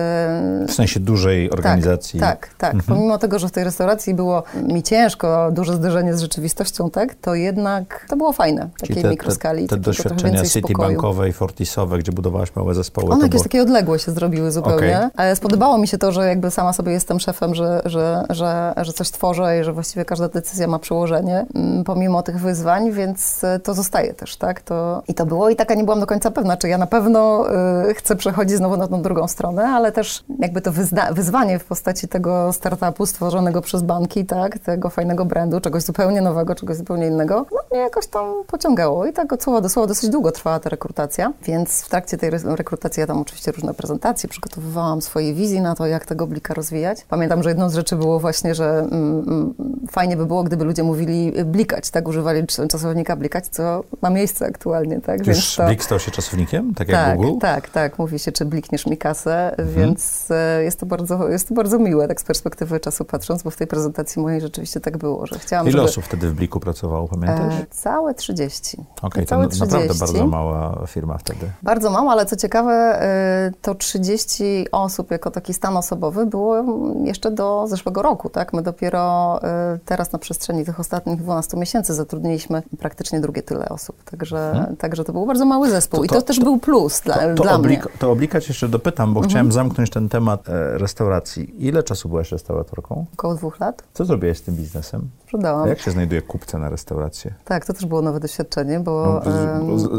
[0.68, 2.20] W sensie dużej organizacji.
[2.20, 2.74] tak, tak, tak.
[2.74, 2.98] Mhm.
[2.98, 7.36] Pomimo tego, że w tej restauracji było mi ciężko, duże zderzenie z rzeczywistością, tak, to
[7.36, 9.68] jednak to było fajne, Czyli takiej te, mikroskali.
[9.68, 10.44] te, te doświadczenia.
[10.44, 13.12] Citibankowe i Fortisowe, gdzie budowałaś małe zespoły.
[13.12, 13.44] One jakieś było...
[13.44, 14.98] takie odległe się zrobiły zupełnie.
[14.98, 15.10] Okej.
[15.16, 18.43] Ale spodobało mi się to, że jakby sama sobie jestem szefem, że, że, że,
[18.78, 23.44] że coś tworzę i że właściwie każda decyzja ma przełożenie, mm, pomimo tych wyzwań, więc
[23.44, 24.62] e, to zostaje też, tak?
[24.62, 27.46] To, I to było i taka nie byłam do końca pewna, czy ja na pewno
[27.90, 30.72] y, chcę przechodzić znowu na tą drugą stronę, ale też jakby to
[31.12, 34.60] wyzwanie w postaci tego startupu stworzonego przez banki, tak?
[34.60, 39.14] Tego fajnego brandu, czegoś zupełnie nowego, czegoś zupełnie innego, no mnie jakoś tam pociągało i
[39.14, 42.56] tak od słowa do słowa dosyć długo trwała ta rekrutacja, więc w trakcie tej re-
[42.56, 47.06] rekrutacji ja tam oczywiście różne prezentacje przygotowywałam swojej wizji na to, jak tego blika rozwijać.
[47.10, 48.94] Pamiętam, że jedną z rzeczy było właśnie, że mm,
[49.28, 49.54] mm,
[49.92, 52.08] fajnie by było, gdyby ludzie mówili blikać, tak?
[52.08, 55.28] Używali cz- czasownika blikać, co ma miejsce aktualnie, tak?
[55.28, 55.66] Już to...
[55.66, 57.40] Blik stał się czasownikiem, tak jak Tak, Google?
[57.40, 58.00] tak, tak.
[58.00, 59.70] Mówi się, czy blikniesz mi kasę, Mhm.
[59.76, 63.50] więc e, jest to, bardzo, jest to bardzo miłe, tak z perspektywy czasu patrząc, bo
[63.50, 65.84] w tej prezentacji mojej rzeczywiście tak było, że chciałam, Ile żeby...
[65.84, 67.54] osób wtedy w Bliku pracowało, pamiętasz?
[67.54, 68.78] E, całe 30.
[69.02, 70.00] Okej, to całe n- naprawdę 30.
[70.00, 71.46] bardzo mała firma wtedy.
[71.64, 72.72] Bardzo mało, ale co ciekawe,
[73.02, 76.56] e, to 30 osób jako taki stan osobowy było
[77.04, 78.54] jeszcze do zeszłego roku, tak?
[78.54, 84.04] My dopiero e, teraz na przestrzeni tych ostatnich 12 miesięcy zatrudniliśmy praktycznie drugie tyle osób,
[84.04, 87.16] także, także to był bardzo mały zespół To- i to- to, też był plus dla,
[87.16, 87.82] To, to, dla mnie.
[88.00, 89.30] to oblikać jeszcze dopytam, bo Mhm.
[89.30, 91.66] chciałem zamknąć ten temat e, restauracji.
[91.68, 93.06] Ile czasu byłaś restauratorką?
[93.14, 95.10] Około dwóch lat Co zrobiłeś z tym biznesem?
[95.34, 95.64] Sprzedałam.
[95.66, 97.34] A jak się znajduje kupca na restaurację?
[97.46, 99.22] Tak, to też było nowe doświadczenie, bo...
[99.68, 99.90] No,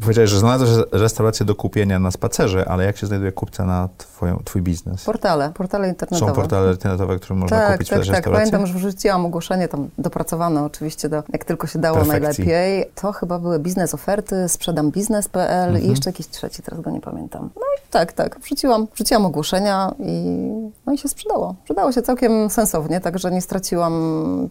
[0.00, 4.42] powiedziałeś, że znalazłeś restaurację do kupienia na spacerze, ale jak się znajduje kupca na twoją,
[4.44, 5.04] twój biznes?
[5.04, 6.30] Portale, portale internetowe.
[6.30, 8.08] Są portale internetowe, które można tak, kupić tak, tak.
[8.08, 8.50] restaurację?
[8.50, 12.44] Pamiętam, że wrzuciłam ogłoszenie tam dopracowane oczywiście, do, jak tylko się dało Perfekcji.
[12.44, 12.90] najlepiej.
[12.94, 15.84] To chyba były biznes oferty, sprzedam biznes.pl Mhm.
[15.84, 17.50] i jeszcze jakiś trzeci, teraz go nie pamiętam.
[17.56, 18.40] No i tak, tak.
[18.40, 20.38] Wrzuciłam, wrzuciłam ogłoszenia i,
[20.86, 21.54] no i się sprzedało.
[21.62, 23.94] Sprzedało się całkiem sensownie, także nie straciłam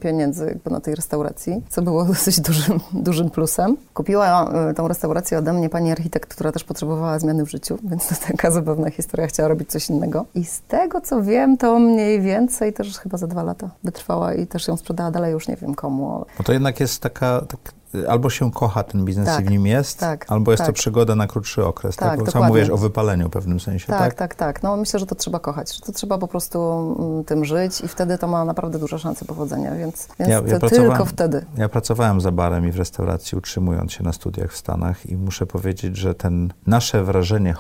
[0.02, 3.78] pieniędzy jakby na tej restauracji, co było dosyć dużym, dużym plusem.
[3.94, 8.08] Kupiła e, tą restaurację ode mnie pani architekt, która też potrzebowała zmiany w życiu, więc
[8.08, 10.26] to taka zabawna historia, chciała robić coś innego.
[10.36, 14.48] I z tego, co wiem, to mniej więcej też chyba za dwa lata wytrwała i
[14.48, 16.26] też ją sprzedała dalej, już nie wiem komu.
[16.40, 17.74] No to jednak jest taka, tak,
[18.10, 20.76] albo się kocha ten biznes Tak, i w nim jest, tak, albo jest to tak.
[20.76, 22.20] przygoda na krótszy okres, tak?
[22.20, 24.00] Tak, sam mówisz o wypaleniu w pewnym sensie, tak?
[24.00, 24.64] Tak, tak, tak.
[24.64, 26.60] No myślę, że to trzeba kochać, że to trzeba po prostu
[27.00, 30.60] mm, tym żyć i wtedy to ma naprawdę duże szanse powodzenia, więc, więc Ja- ja
[30.60, 31.46] to tylko wtedy.
[31.58, 35.46] Ja pracowałem za barem i w restauracji, utrzymując się na studiach w Stanach i muszę
[35.46, 37.56] powiedzieć, że ten nasze wrażenie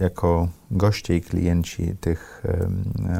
[0.00, 2.42] jako goście i klienci tych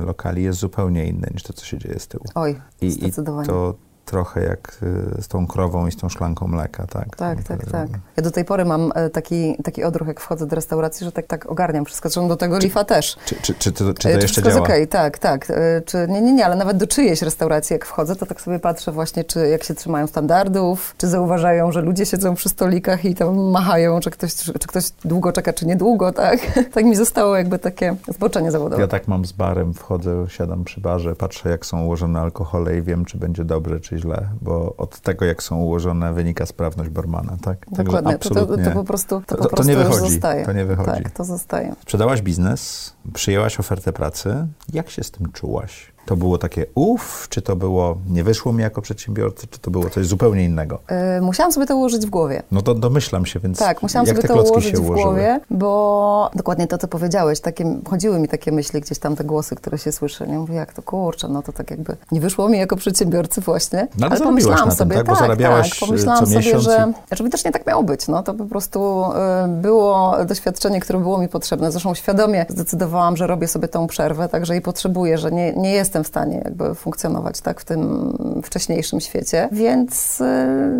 [0.06, 2.24] lokali jest zupełnie inne niż to, co się dzieje z tyłu.
[2.34, 3.48] Oj, I, i zdecydowanie.
[3.48, 3.74] to
[4.10, 4.78] trochę jak
[5.18, 7.16] y, z tą krową i z tą szklanką mleka, tak?
[7.16, 7.88] Tak, tak, tak.
[8.16, 11.26] Ja do tej pory mam e, taki, taki odruch, jak wchodzę do restauracji, że tak,
[11.26, 12.08] tak ogarniam wszystko.
[12.08, 13.16] Zresztą do tego lifa też.
[13.24, 14.62] Czy, czy, czy, to, czy E, to jeszcze wszystko działa?
[14.62, 15.50] okej, tak, tak.
[15.50, 18.58] E, Czy, nie, nie, nie, ale nawet do czyjejś restauracji, jak wchodzę, to tak sobie
[18.58, 23.14] patrzę właśnie, czy jak się trzymają standardów, czy zauważają, że ludzie siedzą przy stolikach i
[23.14, 26.38] tam machają, czy ktoś, czy, czy ktoś długo czeka, czy niedługo, tak?
[26.74, 28.82] tak mi zostało jakby takie zboczenie zawodowe.
[28.82, 32.82] Ja tak mam z barem, wchodzę, siadam przy barze, patrzę jak są ułożone alkohole i
[32.82, 37.36] wiem, czy będzie dobrze, czy źle, bo od tego, jak są ułożone, wynika sprawność barmana,
[37.42, 37.66] tak?
[37.70, 38.64] Dokładnie, to, to, absolutnie.
[38.64, 40.44] to po prostu, to, To- po to prostu nie już wychodzi, zostaje.
[40.46, 40.90] to nie wychodzi.
[40.90, 41.74] Tak, to zostaje.
[41.82, 44.46] Sprzedałaś biznes, przyjęłaś ofertę pracy.
[44.72, 45.92] Jak się z tym czułaś?
[46.08, 49.90] To było takie uff, czy to było nie wyszło mi jako przedsiębiorcy, czy to było
[49.90, 50.78] coś zupełnie innego?
[50.86, 52.42] E, musiałam sobie to ułożyć w głowie.
[52.52, 56.66] No to domyślam się, więc Tak, musiałam jak sobie to ułożyć w głowie, bo dokładnie
[56.66, 60.26] to, co powiedziałeś, takie, chodziły mi takie myśli, gdzieś tam te głosy, które się słyszy.
[60.26, 63.88] Nie mówię, jak to kurczę, no to tak jakby nie wyszło mi jako przedsiębiorcy właśnie.
[63.98, 65.06] No, ale zarobiłaś na tym, tak?
[65.06, 68.08] Bo zarabiałaś, tak, pomyślałam sobie, że, że widocznie tak miało być.
[68.08, 71.72] No to po prostu y, było doświadczenie, które było mi potrzebne.
[71.72, 75.97] Zresztą świadomie zdecydowałam, że robię sobie tą przerwę, także i potrzebuję, że nie, nie jestem
[75.98, 80.24] jestem w stanie jakby funkcjonować tak w tym wcześniejszym świecie, więc, y,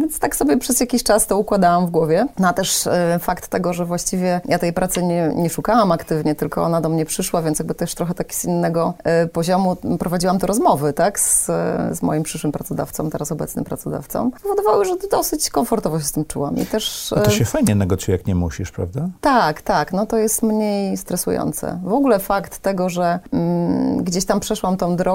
[0.01, 2.27] więc tak sobie przez jakiś czas to układałam w głowie.
[2.39, 2.91] No a też y,
[3.21, 7.05] fakt tego, że właściwie ja tej pracy nie, nie szukałam aktywnie, tylko ona do mnie
[7.07, 8.95] przyszła, więc jakby też trochę tak z innego
[9.25, 11.47] y, poziomu prowadziłam te rozmowy, tak, z,
[11.97, 16.57] z moim przyszłym pracodawcą, teraz obecnym pracodawcą, powodowały, że dosyć komfortowo się z tym czułam
[16.57, 17.13] i też...
[17.17, 19.09] A to się fajnie negocjuje, jak nie musisz, prawda?
[19.21, 21.81] Tak, tak, no to jest mniej stresujące.
[21.85, 25.08] W ogóle fakt tego, że mm, gdzieś tam przeszłam tą drogę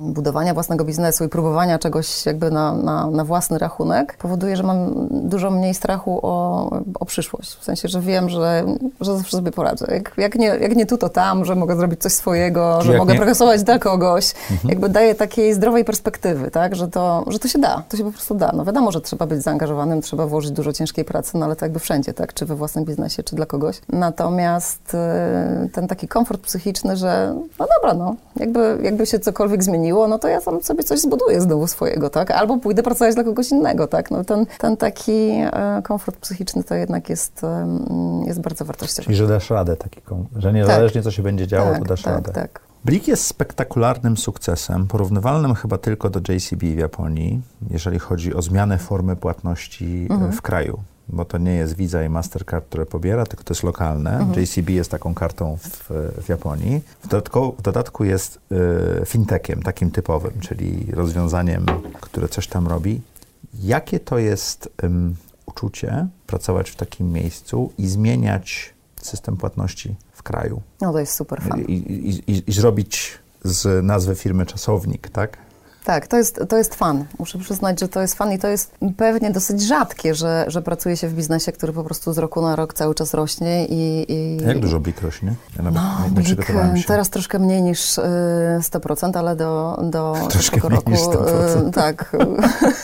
[0.00, 5.08] budowania własnego biznesu i próbowania czegoś jakby na, na, na własny rachunek, powoduje, że mam
[5.10, 6.70] dużo mniej strachu o,
[7.00, 7.54] o przyszłość.
[7.54, 8.64] W sensie, że wiem, że,
[9.00, 9.86] że zawsze sobie poradzę.
[9.94, 13.12] Jak, jak, nie, jak nie tu, to tam, że mogę zrobić coś swojego, że mogę
[13.12, 13.18] nie...
[13.18, 14.34] progresować dla kogoś.
[14.50, 14.70] Mhm.
[14.70, 18.12] Jakby daje takiej zdrowej perspektywy, tak, że to, że to się da, to się po
[18.12, 18.52] prostu da.
[18.54, 21.78] No wiadomo, że trzeba być zaangażowanym, trzeba włożyć dużo ciężkiej pracy, no ale to jakby
[21.78, 23.80] wszędzie, tak, czy we własnym biznesie, czy dla kogoś.
[23.88, 24.94] Natomiast
[25.64, 30.18] y, ten taki komfort psychiczny, że no dobra, no, jakby, jakby się cokolwiek zmieniło, no
[30.18, 33.86] to ja tam sobie coś zbuduję znowu swojego, tak, albo pójdę pracować dla kogoś innego,
[33.86, 37.42] tak, no ten, ten taki e, komfort psychiczny to jednak jest,
[38.26, 39.04] jest bardzo wartościowy.
[39.04, 40.00] Czyli, że dasz radę taki,
[40.36, 41.04] że niezależnie tak.
[41.04, 42.32] co się będzie działo, tak, to dasz tak, radę.
[42.32, 48.42] Tak, Blik jest spektakularnym sukcesem, porównywalnym chyba tylko do JCB w Japonii, jeżeli chodzi o
[48.42, 50.32] zmianę formy płatności e, mhm.
[50.32, 50.82] w kraju.
[51.08, 54.18] Bo to nie jest Visa i Mastercard, które pobiera, tylko to jest lokalne.
[54.18, 54.42] Mhm.
[54.42, 55.90] JCB jest taką kartą w,
[56.24, 56.80] w Japonii.
[57.02, 58.38] W dodatku, w dodatku jest
[59.02, 61.66] y, fintechem, takim typowym, czyli rozwiązaniem,
[62.00, 63.00] które coś tam robi.
[63.62, 64.68] Jakie to jest
[65.46, 70.62] uczucie pracować w takim miejscu i zmieniać system płatności w kraju?
[70.80, 71.60] No to jest super fan.
[71.60, 75.38] I, i, i, i zrobić z nazwy firmy czasownik, tak?
[75.84, 77.04] Tak, to jest, to jest fan.
[77.18, 80.96] Muszę przyznać, że to jest fan i to jest pewnie dosyć rzadkie, że, że pracuje
[80.96, 84.12] się w biznesie, który po prostu z roku na rok cały czas rośnie i...
[84.12, 85.34] i Jak dużo Blik rośnie?
[85.56, 88.02] Ja nawet no, nie, nie Blik teraz troszkę mniej niż y,
[88.60, 90.92] 100%, ale do, do troszkę tego roku...
[90.92, 92.12] Y, tak.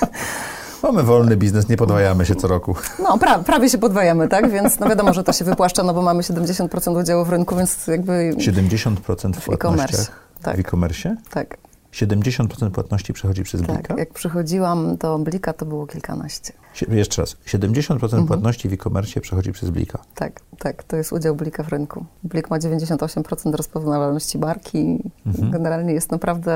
[0.82, 2.74] Mamy wolny biznes, nie podwajamy się co roku.
[3.02, 4.50] No, pra, prawie się podwajamy, tak?
[4.50, 7.86] Więc no wiadomo, że to się wypłaszcza, no bo mamy 70% udziału w rynku, więc
[7.86, 8.34] jakby...
[8.38, 10.06] 70% w, w e-commerce.
[10.42, 10.56] Tak.
[10.56, 11.16] W e-commerce?
[11.30, 11.69] Tak.
[11.92, 13.94] 70% płatności przechodzi przez tak, Blika?
[13.98, 16.52] jak przychodziłam do Blika, to było kilkanaście.
[16.88, 18.26] Jeszcze raz, 70% mhm.
[18.26, 19.98] płatności w e-commerce przechodzi przez Blika?
[20.14, 22.04] Tak, tak, to jest udział Blika w rynku.
[22.22, 25.02] Blik ma 98% rozpoznawalności marki.
[25.26, 25.50] Mhm.
[25.50, 26.54] Generalnie jest naprawdę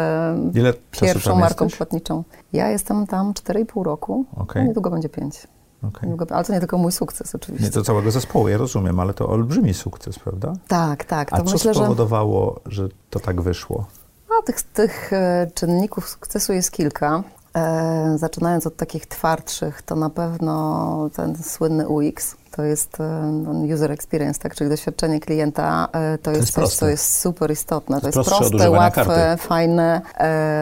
[0.55, 1.79] Ile pierwszą marką jesteś?
[1.79, 2.25] płatniczą.
[2.53, 4.65] Ja jestem tam 4,5 roku, okay.
[4.65, 5.47] niedługo będzie 5.
[5.89, 6.17] Okay.
[6.31, 7.67] Ale to nie tylko mój sukces oczywiście.
[7.67, 10.53] Nie, to całego zespołu, ja rozumiem, ale to olbrzymi sukces, prawda?
[10.69, 11.31] Tak, tak.
[11.31, 12.83] To A myślę, co spowodowało, że...
[12.83, 13.87] że to tak wyszło?
[14.31, 17.23] No, tych, tych e, czynników sukcesu jest kilka.
[17.57, 23.93] E, zaczynając od takich twardszych, to na pewno ten słynny UX, to jest e, user
[23.93, 28.01] experience, tak, czyli doświadczenie klienta, to, to jest, jest coś, co jest super istotne.
[28.01, 29.43] To, to jest proste, łatwe, karty.
[29.43, 30.01] fajne,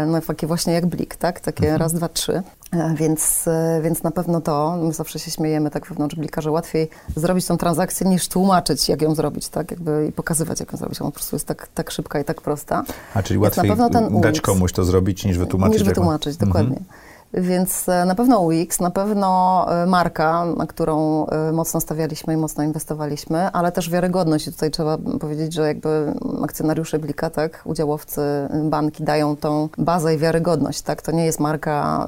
[0.06, 1.80] no takie właśnie jak blik, tak, takie mhm.
[1.80, 2.42] raz, dwa, trzy.
[2.72, 6.50] E, więc, e, więc na pewno to, my zawsze się śmiejemy tak wewnątrz blika, że
[6.50, 9.70] łatwiej zrobić tą transakcję niż tłumaczyć, jak ją zrobić, tak?
[9.70, 11.00] Jakby i pokazywać, jak ją zrobić.
[11.00, 12.84] Ona po prostu jest tak, tak szybka i tak prosta.
[13.14, 13.72] A czyli łatwiej
[14.20, 15.78] dać komuś to zrobić, niż wytłumaczyć.
[15.78, 16.76] Niż wytłumaczyć, dokładnie.
[16.76, 17.11] Mhm.
[17.34, 22.36] Więc e, na pewno UX, na pewno e, marka, na którą e, mocno stawialiśmy i
[22.36, 24.46] mocno inwestowaliśmy, ale też wiarygodność.
[24.48, 28.20] I tutaj trzeba powiedzieć, że jakby akcjonariusze Blika, tak, udziałowcy,
[28.64, 31.02] banki dają tą bazę i wiarygodność, tak.
[31.02, 32.06] To nie jest marka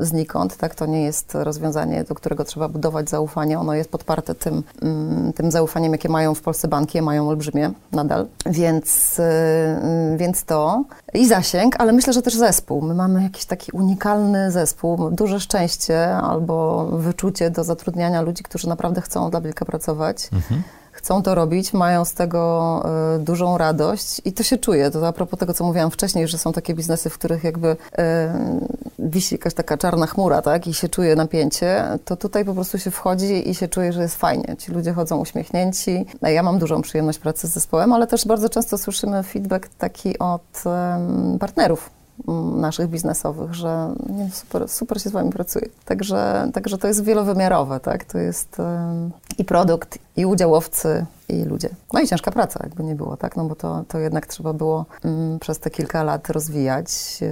[0.00, 0.74] y, znikąd, tak.
[0.74, 3.58] To nie jest rozwiązanie, do którego trzeba budować zaufanie.
[3.58, 4.62] Ono jest podparte tym,
[5.28, 8.26] y, tym zaufaniem, jakie mają w Polsce banki, je mają olbrzymie nadal.
[8.46, 10.84] Więc, y, więc to
[11.14, 12.82] i zasięg, ale myślę, że też zespół.
[12.82, 19.00] My mamy jakiś taki unikalny zespół, duże szczęście albo wyczucie do zatrudniania ludzi, którzy naprawdę
[19.00, 20.28] chcą dla Wilka pracować.
[20.32, 20.62] Mhm.
[20.92, 22.82] Chcą to robić, mają z tego
[23.16, 24.90] y, dużą radość i to się czuje.
[24.90, 27.76] To a propos tego, co mówiłam wcześniej, że są takie biznesy, w których jakby y,
[28.98, 32.90] wisi jakaś taka czarna chmura, tak, i się czuje napięcie, to tutaj po prostu się
[32.90, 34.56] wchodzi i się czuje, że jest fajnie.
[34.58, 36.06] Ci ludzie chodzą uśmiechnięci.
[36.22, 40.62] Ja mam dużą przyjemność pracy z zespołem, ale też bardzo często słyszymy feedback taki od
[41.34, 42.01] y, partnerów
[42.56, 45.68] naszych biznesowych, że nie, super, super się z wami pracuje.
[45.84, 48.04] Także, także to jest wielowymiarowe, tak?
[48.04, 48.56] To jest
[49.38, 51.68] i produkt, i udziałowcy, i ludzie.
[51.92, 53.36] No i ciężka praca, jakby nie było, tak?
[53.36, 57.28] No bo to, to jednak trzeba było mm, przez te kilka lat rozwijać, yy,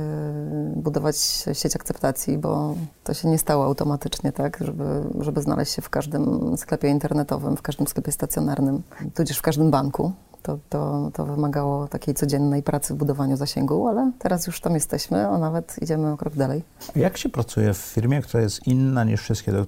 [0.77, 1.17] budować
[1.53, 2.75] sieć akceptacji, bo
[3.05, 4.59] to się nie stało automatycznie, tak?
[4.61, 4.85] Żeby,
[5.21, 8.83] żeby znaleźć się w każdym sklepie internetowym, w każdym sklepie stacjonarnym,
[9.15, 10.13] tudzież w każdym banku
[10.43, 15.29] To, to, to wymagało takiej codziennej pracy w budowaniu zasięgu, ale teraz już tam jesteśmy,
[15.29, 16.63] a nawet idziemy o krok dalej.
[16.97, 19.67] Jak się pracuje w firmie, która jest inna niż wszystkie, do,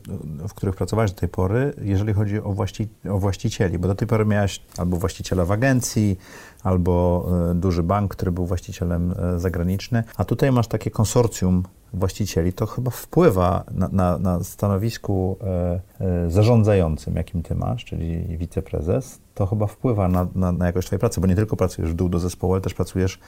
[0.48, 3.78] w których pracowałeś do tej pory, jeżeli chodzi o, właści, o właścicieli?
[3.78, 6.18] Bo do tej pory miałeś albo właściciela w agencji,
[6.62, 11.62] albo e, duży bank, który był właścicielem e, zagraniczny, a tutaj masz takie konsorcjum
[11.94, 18.36] właścicieli, to chyba wpływa na, na, na stanowisku e, e, zarządzającym, jakim ty masz, czyli
[18.38, 21.94] wiceprezes, to chyba wpływa na, na, na jakość twojej pracy, bo nie tylko pracujesz w
[21.94, 23.18] dół do zespołu, ale też pracujesz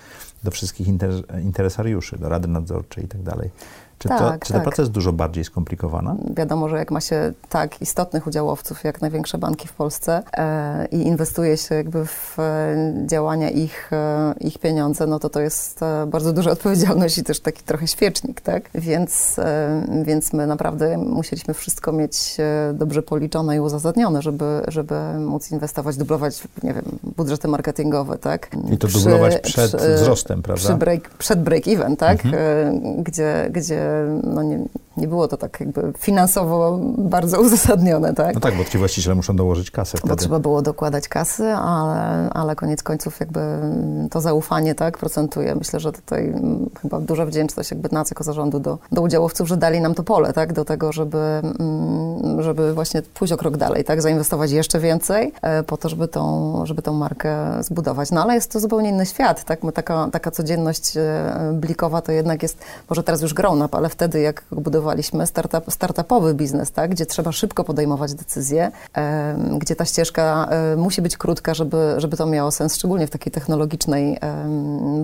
[0.44, 1.10] do wszystkich inter,
[1.42, 3.50] interesariuszy, do rady nadzorczej i tak dalej.
[4.04, 4.62] Czy, Tak, to, czy ta tak.
[4.62, 6.16] praca jest dużo bardziej skomplikowana?
[6.36, 10.96] Wiadomo, że jak ma się tak istotnych udziałowców jak największe banki w Polsce e, i
[11.06, 12.74] inwestuje się jakby w e,
[13.06, 17.40] działania ich, e, ich pieniądze, no to to jest e, bardzo duża odpowiedzialność i też
[17.40, 18.70] taki trochę świecznik, tak?
[18.74, 24.94] Więc, e, więc my naprawdę musieliśmy wszystko mieć e, dobrze policzone i uzasadnione, żeby, żeby
[25.18, 26.84] móc inwestować, dublować, nie wiem,
[27.16, 28.48] budżety marketingowe, tak?
[28.72, 30.76] I to Przy- dublować przed przy- wzrostem, prawda?
[30.76, 32.24] break, przed break-even, tak?
[32.26, 33.02] Mhm.
[33.02, 33.93] Gdzie, gdzie
[34.24, 34.58] no nie,
[34.96, 38.34] nie było to tak jakby finansowo bardzo uzasadnione, tak?
[38.34, 40.16] No tak, bo ci właściciele muszą dołożyć kasę Bo wtedy.
[40.20, 43.40] trzeba było dokładać kasy, ale, ale koniec końców jakby
[44.10, 45.54] to zaufanie tak procentuje.
[45.54, 46.34] Myślę, że tutaj
[46.82, 50.32] chyba duża wdzięczność jakby nas jako zarządu do, do udziałowców, że dali nam to pole,
[50.32, 50.52] tak?
[50.52, 54.02] Do tego, żeby, mm, żeby właśnie pójść o krok dalej, tak?
[54.02, 58.10] Zainwestować jeszcze więcej e, po to, żeby tą, żeby tą markę zbudować.
[58.10, 59.62] No ale jest to zupełnie inny świat, tak?
[59.62, 61.02] My taka, taka codzienność e,
[61.52, 62.58] blikowa to jednak jest,
[62.90, 64.83] może teraz już grown up, ale wtedy jak budowaliśmy
[65.24, 66.90] startup, startupowy biznes, tak?
[66.90, 68.70] Gdzie trzeba szybko podejmować decyzje,
[69.58, 74.18] gdzie ta ścieżka musi być krótka, żeby, żeby to miało sens, szczególnie w takiej technologicznej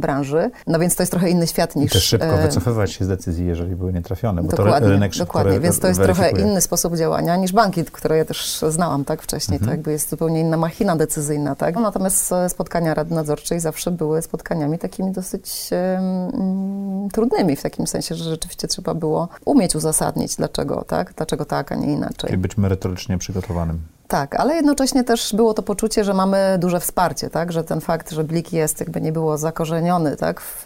[0.00, 0.50] branży.
[0.66, 1.92] No więc to jest trochę inny świat I niż...
[1.92, 5.60] też szybko wycofywać się z decyzji, jeżeli były nietrafione, bo Dokładnie, to rynek szybko dokładnie.
[5.60, 6.52] Więc to jest trochę weryfikuje.
[6.52, 9.56] inny sposób działania niż banki, które ja też znałam tak wcześniej.
[9.56, 9.68] Mhm.
[9.68, 11.74] To jakby jest zupełnie inna machina decyzyjna, tak?
[11.74, 18.14] Natomiast e, spotkania Rady Nadzorczej zawsze były spotkaniami takimi dosyć mm, trudnymi, w takim sensie,
[18.14, 22.30] że rzeczywiście trzeba było umieć uzasadnić, dlaczego tak, dlaczego tak, a nie inaczej.
[22.30, 23.80] Czyli być merytorycznie przygotowanym.
[24.10, 27.52] Tak, ale jednocześnie też było to poczucie, że mamy duże wsparcie, tak?
[27.52, 30.40] że ten fakt, że Blik jest, jakby nie było zakorzeniony tak?
[30.40, 30.64] w,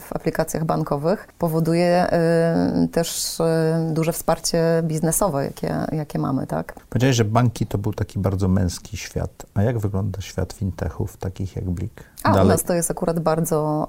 [0.00, 2.06] w aplikacjach bankowych, powoduje
[2.84, 3.44] y, też y,
[3.92, 6.46] duże wsparcie biznesowe, jakie, jakie mamy.
[6.46, 6.74] Tak?
[6.88, 9.46] Powiedziałeś, że banki to był taki bardzo męski świat.
[9.54, 12.04] A jak wygląda świat fintechów, takich jak Blik?
[12.22, 13.88] A u nas to jest akurat bardzo,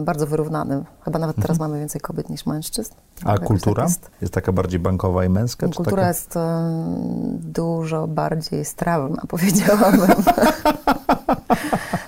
[0.00, 0.84] y, bardzo wyrównany.
[1.04, 1.70] Chyba nawet teraz Mhm.
[1.70, 2.94] mamy więcej kobiet niż mężczyzn.
[3.24, 3.82] A Jakoś kultura?
[3.82, 4.10] tak jest.
[4.20, 4.34] jest.
[4.34, 5.68] taka bardziej bankowa i męska?
[5.68, 6.08] Czy Kultura taka...
[6.08, 6.40] jest y,
[7.38, 10.00] dużo bardziej strawna, powiedziałabym.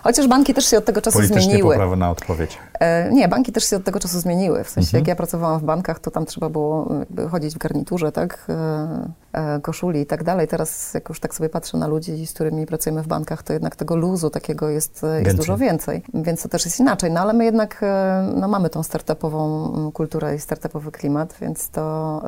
[0.03, 1.75] Chociaż banki też się od tego czasu Politycznie zmieniły.
[1.75, 2.59] poprawna odpowiedź.
[2.81, 4.65] E, Nie, banki też się od tego czasu zmieniły.
[4.65, 5.01] W sensie, Mhm.
[5.01, 9.55] jak ja pracowałam w bankach, to tam trzeba było jakby chodzić w garniturze, tak, e,
[9.57, 10.49] e, koszuli i tak dalej.
[10.49, 13.77] Teraz, jak już tak sobie patrzę na ludzi, z którymi pracujemy w bankach, to jednak
[13.77, 16.03] tego luzu takiego jest, e, jest dużo więcej.
[16.15, 17.11] Więc to też jest inaczej.
[17.11, 21.69] No ale my jednak e, no, mamy tą startupową mm, kulturę i startupowy klimat, więc
[21.69, 22.23] to,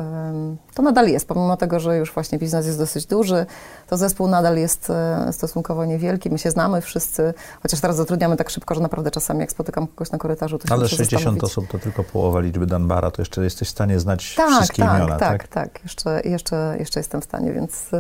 [0.75, 1.29] to nadal jest.
[1.29, 3.47] Pomimo tego, że już właśnie biznes jest dosyć duży,
[3.87, 6.31] to zespół nadal jest e, stosunkowo niewielki.
[6.31, 10.11] My się znamy wszyscy, chociaż teraz zatrudniamy tak szybko, że naprawdę czasami jak spotykam kogoś
[10.13, 11.45] na korytarzu, to się Ale muszę 60 zastanowić.
[11.45, 14.97] osób to tylko połowa liczby Danbara, to jeszcze jesteś w stanie znać Tak, wszystkie tak,
[14.99, 15.49] imiona, tak, tak?
[15.49, 17.91] tak, Jeszcze, jeszcze, jeszcze jestem w stanie, więc,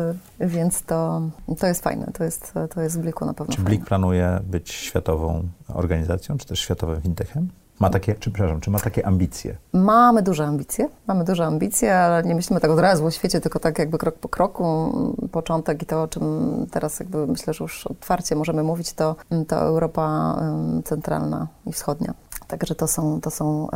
[0.40, 1.22] więc to,
[1.58, 2.06] to jest fajne.
[2.14, 3.70] To jest, to jest w Bliku na pewno Czy fajne.
[3.70, 7.48] Blik planuje być światową organizacją, czy też światowym fintechem?
[7.80, 9.56] Ma takie, czy, przepraszam, czy ma takie ambicje?
[9.72, 13.58] Mamy duże ambicje, mamy duże ambicje, ale nie myślimy tak od razu o świecie, tylko
[13.58, 14.92] tak jakby krok po kroku.
[15.32, 19.16] Początek i to, o czym teraz jakby myślę, że już otwarcie możemy mówić, to,
[19.48, 20.36] to Europa
[20.84, 22.14] centralna i wschodnia.
[22.48, 23.68] Także to są, to są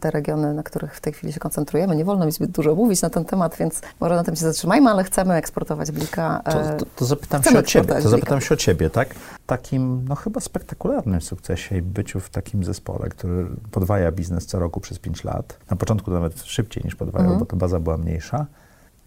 [0.00, 1.96] te regiony, na których w tej chwili się koncentrujemy.
[1.96, 4.90] Nie wolno mi zbyt dużo mówić na ten temat, więc może na tym się zatrzymajmy,
[4.90, 6.42] ale chcemy eksportować Blika.
[6.44, 8.08] To, e, to, to zapytam chcemy się o ciebie, to Blika.
[8.08, 9.14] zapytam się o ciebie, tak?
[9.46, 14.80] Takim, no chyba spektakularnym sukcesie i byciu w takim zespole, który podwaja biznes co roku
[14.80, 15.58] przez 5 lat.
[15.70, 17.40] Na początku nawet szybciej niż podwajał, Mhm.
[17.40, 18.46] bo to baza była mniejsza.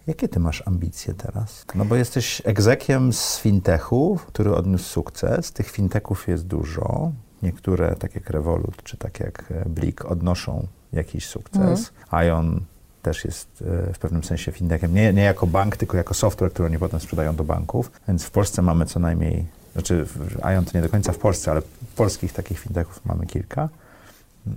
[0.06, 1.64] Jakie ty masz ambicje teraz?
[1.74, 5.52] No bo jesteś egzekiem z fintechu, który odniósł sukces.
[5.52, 7.12] Tych fintechów jest dużo.
[7.42, 11.92] Niektóre, tak jak Revolut, czy tak jak e, Blik, odnoszą jakiś sukces.
[12.26, 12.60] Ion
[13.02, 14.94] też jest e, w pewnym sensie fintechem.
[14.94, 17.90] Nie, nie jako bank, tylko jako software, który oni potem sprzedają do banków.
[18.08, 20.06] Więc w Polsce mamy co najmniej, znaczy
[20.54, 21.62] Ion to nie do końca w Polsce, ale
[21.96, 23.68] polskich takich fintechów mamy kilka.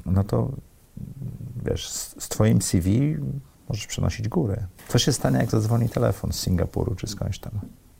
[0.05, 0.49] No to
[1.65, 3.17] wiesz, z, z twoim CV
[3.69, 4.65] możesz przenosić górę.
[4.87, 7.51] Co się stanie, jak zadzwoni telefon z Singapuru czy skądś tam?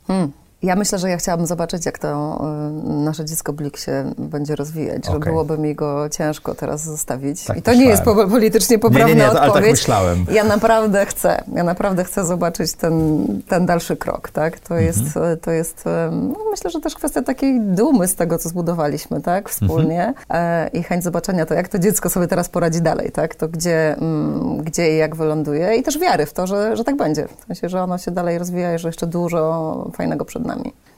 [0.08, 0.32] Hmm.
[0.64, 2.42] Ja myślę, że ja chciałabym zobaczyć, jak to
[2.90, 5.32] y, nasze dziecko Blik się będzie rozwijać, że Okej.
[5.32, 7.44] byłoby mi go ciężko teraz zostawić.
[7.46, 8.28] Tak I to nie jest myślałem.
[8.28, 9.72] po, politycznie Nie, poprawna nie, nie, to- ale tak odpowiedź.
[9.72, 10.26] myślałem.
[10.32, 14.60] Ja naprawdę chcę, ja naprawdę chcę zobaczyć ten, ten dalszy krok, tak?
[14.60, 14.88] To Mhm.
[14.88, 19.50] jest, to jest no, myślę, że też kwestia takiej dumy z tego, co zbudowaliśmy, tak?
[19.50, 20.16] Wspólnie Mhm.
[20.30, 23.36] e, i chęć zobaczenia to, jak to dziecko sobie teraz poradzi dalej, tak?
[23.36, 26.96] To gdzie, mm, gdzie i jak wyląduje i też wiary w to, że, że tak
[26.98, 27.28] będzie.
[27.28, 30.51] W sensie, że ono się dalej rozwija i że jeszcze dużo fajnego przed nami.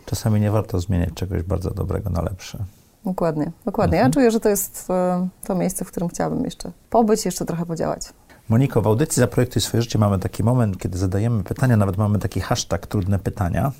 [0.06, 2.58] Czasami nie warto zmieniać czegoś bardzo dobrego na lepsze.
[3.06, 3.98] Dokładnie, dokładnie.
[3.98, 4.10] Mhm.
[4.10, 7.66] Ja czuję, że to jest e, to miejsce, w którym chciałabym jeszcze pobyć, jeszcze trochę
[7.66, 8.02] podziałać.
[8.50, 12.40] Moniko, w audycji Zaprojektuj swoje życie mamy taki moment, kiedy zadajemy pytania, nawet mamy taki
[12.40, 13.72] hashtag trudne pytania.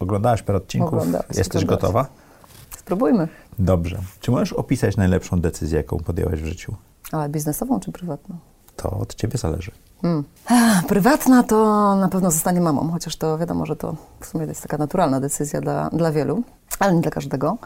[0.00, 0.94] Oglądałaś parę odcinków?
[0.94, 1.82] Oglądałaś, Jesteś oglądałaś.
[1.82, 2.06] gotowa?
[2.78, 3.28] Spróbujmy.
[3.58, 3.98] Dobrze.
[4.20, 6.74] Czy możesz opisać najlepszą decyzję, jaką podjęłaś w życiu?
[7.12, 8.36] Ale biznesową czy prywatną?
[8.82, 9.72] To od ciebie zależy.
[10.02, 10.24] Mm.
[10.50, 11.56] Ech, Prywatna to
[11.96, 15.60] na pewno zostanie mamą, chociaż to wiadomo, że to w sumie jest taka naturalna decyzja
[15.60, 16.42] dla, dla wielu,
[16.78, 17.58] ale nie dla każdego.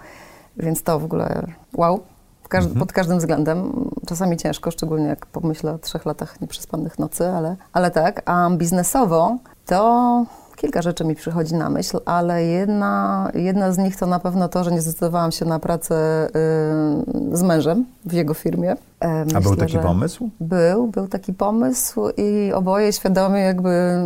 [0.57, 2.01] Więc to w ogóle wow,
[2.49, 3.91] każ- pod każdym względem.
[4.07, 8.23] Czasami ciężko, szczególnie jak pomyślę o trzech latach nieprzespanych nocy, ale, ale tak.
[8.27, 9.37] A biznesowo
[9.67, 10.25] to
[10.63, 14.65] kilka rzeczy mi przychodzi na myśl, ale jedna, jedna z nich to na pewno to,
[14.65, 16.29] że nie zdecydowałam się na pracę
[17.33, 18.77] y, z mężem w jego firmie.
[19.05, 20.31] E, A był taki pomysł?
[20.41, 24.03] był, był taki pomysł i oboje świadomie jakby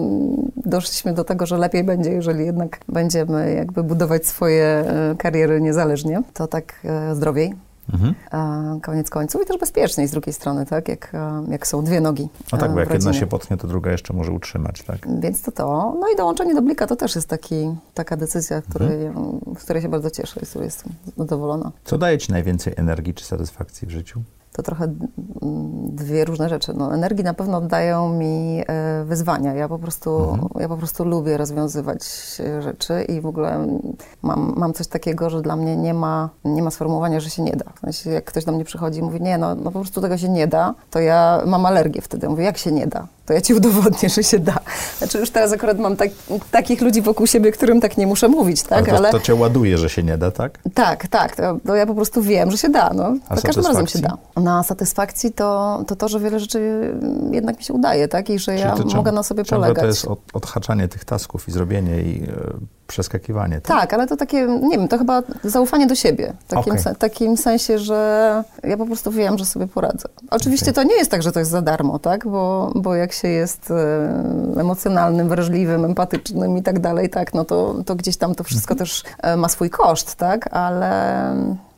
[0.56, 6.22] doszliśmy do tego, że lepiej będzie, jeżeli jednak będziemy jakby budować swoje e, kariery niezależnie.
[6.34, 7.54] To tak e, zdrowiej.
[7.94, 8.14] Mhm.
[8.76, 10.88] e, Koniec końców i też bezpieczniej z drugiej strony, tak?
[10.88, 12.28] Jak, e, jak są dwie nogi.
[12.52, 15.20] No tak, e, bo jak jedna się potknie, to druga jeszcze może utrzymać, tak?
[15.20, 15.96] Więc to to.
[16.00, 19.40] No i dołączenie do Blika to też jest taki, taka decyzja, której, Mhm.
[19.58, 21.72] z której się bardzo cieszę i z której jestem zadowolona.
[21.84, 24.20] Co daje ci najwięcej energii czy satysfakcji w życiu?
[24.56, 26.72] To trochę mm, dwie różne rzeczy.
[26.74, 29.54] No, energii na pewno dają mi e, wyzwania.
[29.54, 30.48] Ja po, prostu, Mhm.
[30.58, 32.00] ja po prostu lubię rozwiązywać
[32.40, 33.66] e, rzeczy i w ogóle
[34.22, 37.56] mam, mam coś takiego, że dla mnie nie ma, nie ma sformułowania, że się nie
[37.56, 37.64] da.
[37.76, 40.18] W sensie, jak ktoś do mnie przychodzi i mówi, nie, no, no po prostu tego
[40.18, 42.28] się nie da, to ja mam alergię wtedy.
[42.28, 43.06] Mówię, jak się nie da?
[43.26, 44.58] To ja ci udowodnię, że się da.
[44.98, 46.10] Znaczy już teraz akurat mam tak,
[46.50, 48.88] takich ludzi wokół siebie, którym tak nie muszę mówić, tak?
[48.88, 50.58] Ale to, to cię ładuje, że się nie da, tak?
[50.74, 51.36] Tak, tak.
[51.36, 52.90] To, to ja po prostu wiem, że się da.
[52.94, 53.14] No.
[53.28, 54.16] A Za każdym razem się da.
[54.36, 56.90] Na satysfakcji to, to to, że wiele rzeczy
[57.30, 58.30] jednak mi się udaje, tak?
[58.30, 59.80] I że ja Czyli ciąg- mogę na sobie polegać.
[59.82, 62.26] to jest od, odhaczanie tych tasków i zrobienie i e,
[62.86, 63.60] przeskakiwanie.
[63.60, 63.80] Tak?
[63.80, 66.32] Tak, ale to takie, nie wiem, to chyba zaufanie do siebie.
[66.46, 66.82] W takim, Okej.
[66.84, 70.08] se, takim sensie, że ja po prostu wiem, że sobie poradzę.
[70.30, 70.74] Oczywiście Okej.
[70.74, 72.28] to nie jest tak, że to jest za darmo, tak?
[72.28, 77.74] Bo, bo jak się jest e, emocjonalnym, wrażliwym, empatycznym i tak dalej, tak, no to,
[77.86, 78.78] to gdzieś tam to wszystko Mhm.
[78.78, 80.54] też e, ma swój koszt, tak?
[80.54, 81.32] Ale,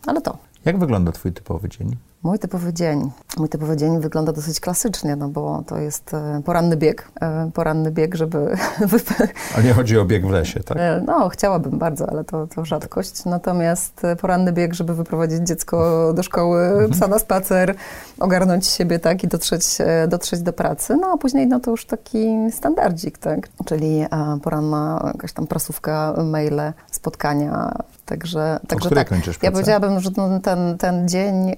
[0.07, 0.37] ale to.
[0.65, 1.97] Jak wygląda twój typowy dzień?
[2.23, 3.11] Mój typowy dzień.
[3.39, 7.09] Mój typowy dzień wygląda dosyć klasycznie, no bo to jest e, poranny bieg.
[7.21, 8.39] E, poranny bieg, żeby...
[9.55, 10.79] Ale nie chodzi o bieg w lesie, tak?
[10.81, 13.25] e, no, chciałabym bardzo, ale to, to rzadkość.
[13.25, 17.75] Natomiast poranny bieg, żeby wyprowadzić dziecko do szkoły, psa na spacer,
[18.21, 19.79] ogarnąć siebie, tak, i dotrzeć,
[20.09, 20.97] dotrzeć do pracy.
[20.97, 24.05] No, a później, no to już taki standardzik, tak, czyli
[24.43, 27.73] poranna jakaś tam prasówka, maile, spotkania,
[28.09, 29.11] Także, także tak.
[29.43, 31.57] Ja powiedziałabym, że ten, ten, ten dzień, y,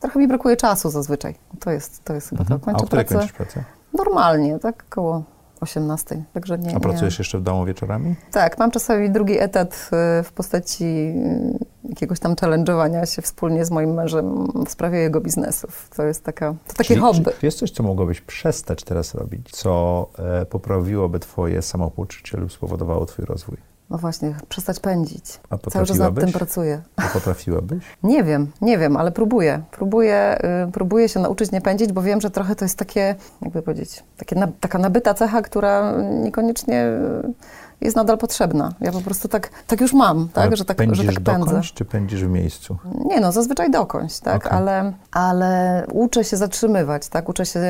[0.00, 1.11] trochę mi brakuje czasu zazwyczaj.
[1.60, 2.54] To jest, to jest chyba to.
[2.54, 2.60] Mhm.
[2.62, 3.64] A Kończę o której pracę kończysz pracę?
[3.92, 5.22] normalnie, tak koło
[5.60, 6.22] 18.
[6.34, 6.80] Także nie, A nie.
[6.80, 8.14] pracujesz jeszcze w domu wieczorami?
[8.32, 9.90] Tak, mam czasami drugi etat
[10.20, 15.20] y, w postaci y, jakiegoś tam challenge'owania się wspólnie z moim mężem w sprawie jego
[15.20, 15.88] biznesów.
[15.96, 17.30] To jest taka, to takie Czyli- hobby.
[17.40, 23.06] Czy jest coś, co mogłabyś przestać teraz robić, co e, poprawiłoby twoje samopoczucie lub spowodowało
[23.06, 23.56] twój rozwój?
[23.92, 25.40] No właśnie, przestać pędzić.
[25.50, 26.82] A Cały czas nad tym pracuję.
[26.96, 27.84] A potrafiłabyś?
[28.02, 29.62] Nie wiem, nie wiem, ale próbuję.
[29.70, 30.38] Próbuję,
[30.68, 34.04] y, próbuję się nauczyć nie pędzić, bo wiem, że trochę to jest takie, jakby powiedzieć,
[34.16, 36.86] takie na, taka nabyta cecha, która niekoniecznie
[37.82, 38.72] jest nadal potrzebna.
[38.80, 41.44] Ja po prostu tak, tak już mam, tak, Ale że tak, że tak pędzę.
[41.44, 42.76] dokądś, czy pędzisz w miejscu?
[43.06, 44.58] Nie no, zazwyczaj dokądś, tak, Okej.
[44.58, 47.60] ale, ale uczę się zatrzymywać, tak, uczę się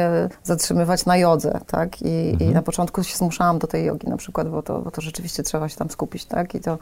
[0.45, 2.51] zatrzymywać na jodze, tak, I, Mhm.
[2.51, 5.43] i na początku się zmuszałam do tej jogi na przykład, bo to, bo to rzeczywiście
[5.43, 6.79] trzeba się tam skupić, tak, i to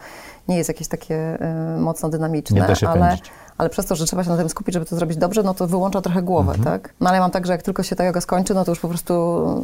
[0.49, 1.39] nie jest jakieś takie
[1.76, 3.31] y, mocno dynamiczne, Nie da się ale, pędzić.
[3.61, 5.66] Ale przez to, że trzeba się na tym skupić, żeby to zrobić dobrze, no to
[5.66, 6.64] wyłącza trochę głowę, Mhm.
[6.64, 8.72] tak, no ale ja mam tak, że jak tylko się ta joga skończy, no to
[8.72, 9.14] już po prostu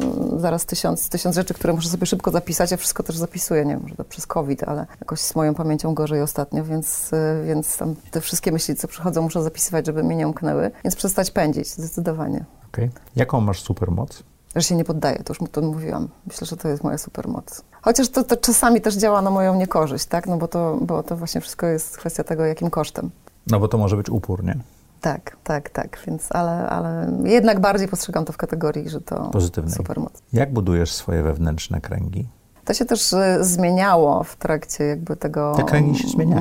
[0.01, 3.73] mm, zaraz tysiąc, tysiąc rzeczy, które muszę sobie szybko zapisać, ja wszystko też zapisuję, nie
[3.73, 7.77] wiem, może to przez COVID, ale jakoś z moją pamięcią gorzej ostatnio, więc, y, więc
[7.77, 11.67] tam te wszystkie myśli, co przychodzą, muszę zapisywać, żeby mnie nie umknęły, więc przestać pędzić,
[11.67, 12.45] zdecydowanie.
[12.73, 12.89] Okej.
[13.15, 14.23] Jaką masz supermoc?
[14.55, 16.07] Że się nie poddaję, to już mu to mówiłam.
[16.27, 17.61] Myślę, że to jest moja supermoc.
[17.81, 20.27] Chociaż to, to czasami też działa na moją niekorzyść, tak?
[20.27, 23.11] No bo to, bo to właśnie wszystko jest kwestia tego, jakim kosztem.
[23.51, 24.57] No bo to może być upór, nie?
[25.01, 25.99] Tak, tak, tak.
[26.07, 29.73] Więc, ale, ale jednak bardziej postrzegam to w kategorii, że to Pozytywnej.
[29.73, 30.21] supermoc.
[30.33, 32.27] Jak budujesz swoje wewnętrzne kręgi?
[32.65, 35.55] To się też e, zmieniało w trakcie jakby tego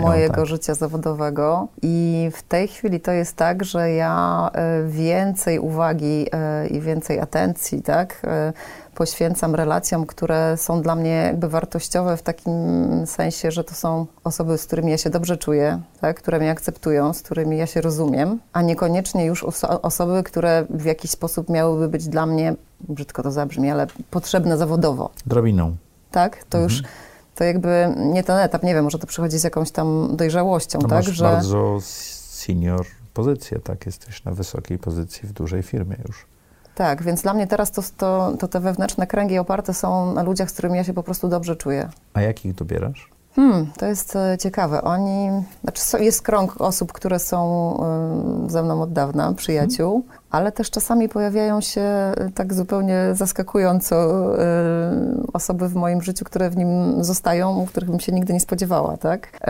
[0.02, 0.46] mojego tak.
[0.46, 6.66] życia zawodowego i w tej chwili to jest tak, że ja e, więcej uwagi e,
[6.66, 8.22] i więcej atencji, tak,
[8.96, 12.52] poświęcam relacjom, które są dla mnie jakby wartościowe w takim
[13.06, 17.12] sensie, że to są osoby, z którymi ja się dobrze czuję, tak, które mnie akceptują,
[17.12, 21.88] z którymi ja się rozumiem, a niekoniecznie już oso- osoby, które w jakiś sposób miałyby
[21.88, 25.76] być dla mnie, brzydko to zabrzmi, ale potrzebne zawodowo Drobiną.
[26.10, 26.44] tak?
[26.44, 26.94] To już Mhm.
[27.34, 30.88] to jakby nie ten etap, nie wiem, może to przychodzi z jakąś tam dojrzałością, To
[30.88, 31.06] tak?
[31.06, 33.86] masz bardzo senior pozycję, tak?
[33.86, 36.26] Jesteś na wysokiej pozycji w dużej firmie już.
[36.76, 40.50] Tak, więc dla mnie teraz to, to, to te wewnętrzne kręgi oparte są na ludziach,
[40.50, 41.88] z którymi ja się po prostu dobrze czuję.
[42.14, 43.10] A jakich dobierasz?
[43.36, 44.82] Hmm, to jest e, ciekawe.
[44.82, 45.30] Oni,
[45.62, 47.40] znaczy jest krąg osób, które są
[48.46, 53.96] e, ze mną od dawna, przyjaciół, ale też czasami pojawiają się e, tak zupełnie zaskakująco
[55.32, 59.40] osoby w moim życiu, które w nim zostają, których bym się nigdy nie spodziewała, tak?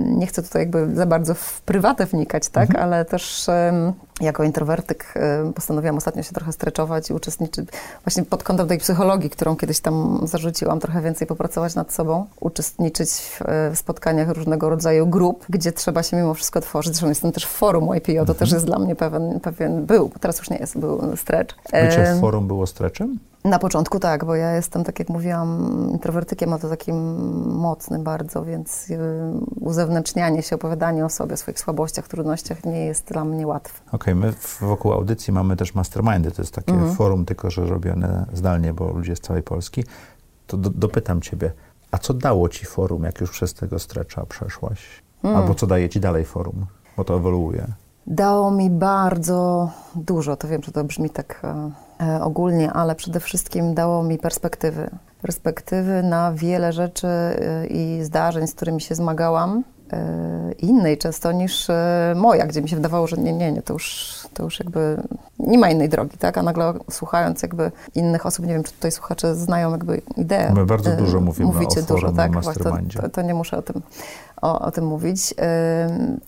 [0.00, 2.74] Nie chcę tutaj jakby za bardzo w prywatę wnikać, tak?
[2.74, 3.46] Ale też
[4.22, 7.68] jako introwertyk e, postanowiłam ostatnio się trochę streczować i uczestniczyć
[8.04, 13.10] właśnie pod kątem tej psychologii, którą kiedyś tam zarzuciłam, trochę więcej popracować nad sobą, uczestniczyć
[13.10, 13.40] w,
[13.74, 16.92] w spotkaniach różnego rodzaju grup, gdzie trzeba się mimo wszystko tworzyć.
[16.92, 20.38] Zresztą jestem też w forum YPO, to też jest dla mnie pewien, pewien był, teraz
[20.38, 21.54] już nie jest, był stretch.
[21.64, 23.18] Bycie w forum było streczem?
[23.44, 26.96] Na początku tak, bo ja jestem, tak jak mówiłam, introwertykiem, a to takim
[27.54, 28.98] mocnym bardzo, więc y,
[29.60, 33.80] uzewnętrznianie się, opowiadanie o sobie, o swoich słabościach, trudnościach nie jest dla mnie łatwe.
[33.92, 36.94] Okej, my w- wokół audycji mamy też mastermindy, to jest takie Mhm.
[36.94, 39.84] forum, tylko że robione zdalnie, bo ludzie z całej Polski.
[40.46, 41.52] To do, dopytam ciebie,
[41.90, 45.02] a co dało ci forum, jak już przez tego strecza przeszłaś?
[45.24, 45.36] Mm.
[45.36, 46.66] Albo co daje ci dalej forum,
[46.96, 47.66] bo to ewoluuje.
[48.06, 51.70] Dało mi bardzo dużo, to wiem, że to brzmi tak e,
[52.22, 54.90] ogólnie, ale przede wszystkim dało mi perspektywy.
[55.22, 61.70] Perspektywy na wiele rzeczy e, i zdarzeń, z którymi się zmagałam, e, innej często niż
[61.70, 65.02] e, moja, gdzie mi się wydawało, że nie, nie, nie, to już, to już jakby
[65.38, 66.38] nie ma innej drogi, tak?
[66.38, 70.52] A nagle słuchając jakby innych osób, nie wiem, czy tutaj słuchacze znają jakby ideę.
[70.54, 72.32] My bardzo e, dużo mówimy Mówicie o dużo, tak?
[73.02, 73.82] To, to nie muszę o tym,
[74.42, 75.34] o, o tym mówić.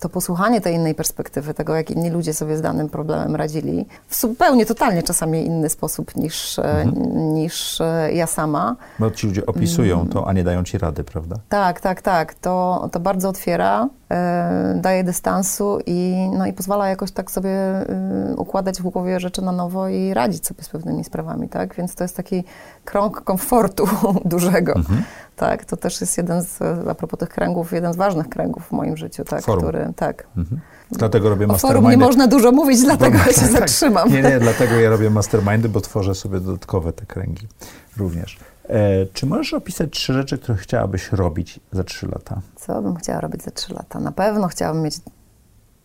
[0.00, 4.20] To posłuchanie tej innej perspektywy, tego jak inni ludzie sobie z danym problemem radzili, w
[4.20, 7.34] zupełnie, totalnie czasami inny sposób niż, e, Mhm.
[7.34, 8.76] niż e, ja sama.
[8.98, 10.08] Bo ci ludzie opisują Mm.
[10.08, 11.36] to, a nie dają ci rady, prawda?
[11.48, 12.34] Tak, tak, tak.
[12.34, 18.34] To, to bardzo otwiera, e, daje dystansu i, no, i pozwala jakoś tak sobie e,
[18.36, 21.74] układać w głowie rzeczy na nowo i radzić sobie z pewnymi sprawami, tak?
[21.74, 22.44] Więc to jest taki
[22.84, 23.84] krąg komfortu
[24.24, 24.72] dużego.
[24.74, 25.02] Mhm.
[25.36, 28.72] Tak, to też jest jeden z, a propos tych kręgów, jeden z ważnych kręgów w
[28.72, 29.62] moim życiu, tak, Forum.
[29.64, 30.26] który, tak.
[30.36, 30.60] Mhm.
[30.90, 31.96] Dlatego robię O forum mastermindy.
[31.96, 33.50] nie można dużo mówić, dlatego ja się Tak, tak.
[33.52, 34.08] zatrzymam.
[34.12, 37.46] Nie, nie, dlatego ja robię mastermindy, bo tworzę sobie dodatkowe te kręgi
[37.96, 38.38] również.
[38.68, 42.40] E, czy możesz opisać trzy rzeczy, które chciałabyś robić za trzy lata?
[42.56, 44.00] Co bym chciała robić za trzy lata?
[44.00, 44.96] Na pewno chciałabym mieć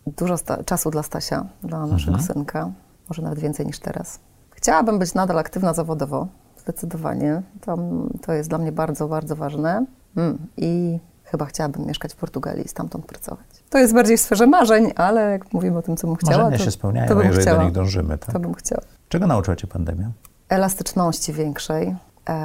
[0.07, 0.35] dużo
[0.65, 2.27] czasu dla Stasia, dla naszego Mhm.
[2.33, 2.71] synka,
[3.09, 4.19] może nawet więcej niż teraz.
[4.51, 6.27] Chciałabym być nadal aktywna zawodowo,
[6.69, 7.41] zdecydowanie.
[7.61, 7.77] To,
[8.21, 9.85] to jest dla mnie bardzo, bardzo ważne.
[10.17, 10.37] Mm.
[10.57, 13.63] I chyba chciałabym mieszkać w Portugalii i stamtąd pracować.
[13.69, 16.57] To jest bardziej w sferze marzeń, ale jak mówimy o tym, co bym chciała, Marzenia
[16.57, 17.57] to, się spełniają, to bym jeżeli chciała.
[17.57, 18.17] do nich dążymy.
[18.17, 18.33] Tak?
[18.33, 18.81] to bym chciała.
[19.09, 20.11] Czego nauczyła cię pandemia?
[20.49, 21.95] elastyczności większej.
[22.29, 22.35] E,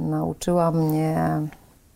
[0.00, 1.40] nauczyła mnie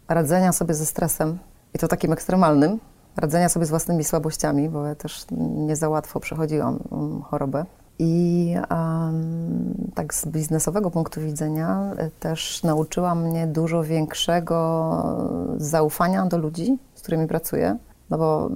[0.08, 1.38] radzenia sobie ze stresem
[1.74, 2.78] i to takim ekstremalnym,
[3.16, 5.26] radzenia sobie z własnymi słabościami, bo ja też
[5.66, 7.64] nie za łatwo przechodziłam mm, chorobę.
[7.98, 15.16] I em, tak z biznesowego punktu widzenia e, też nauczyła mnie dużo większego
[15.56, 17.76] zaufania do ludzi, z którymi pracuję,
[18.10, 18.50] no bo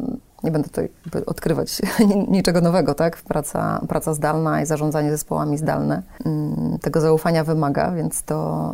[0.44, 0.88] nie będę tutaj
[1.26, 3.16] odkrywać ni- niczego nowego, tak?
[3.22, 8.72] Praca, praca zdalna i zarządzanie zespołami zdalne mm, tego zaufania wymaga, więc to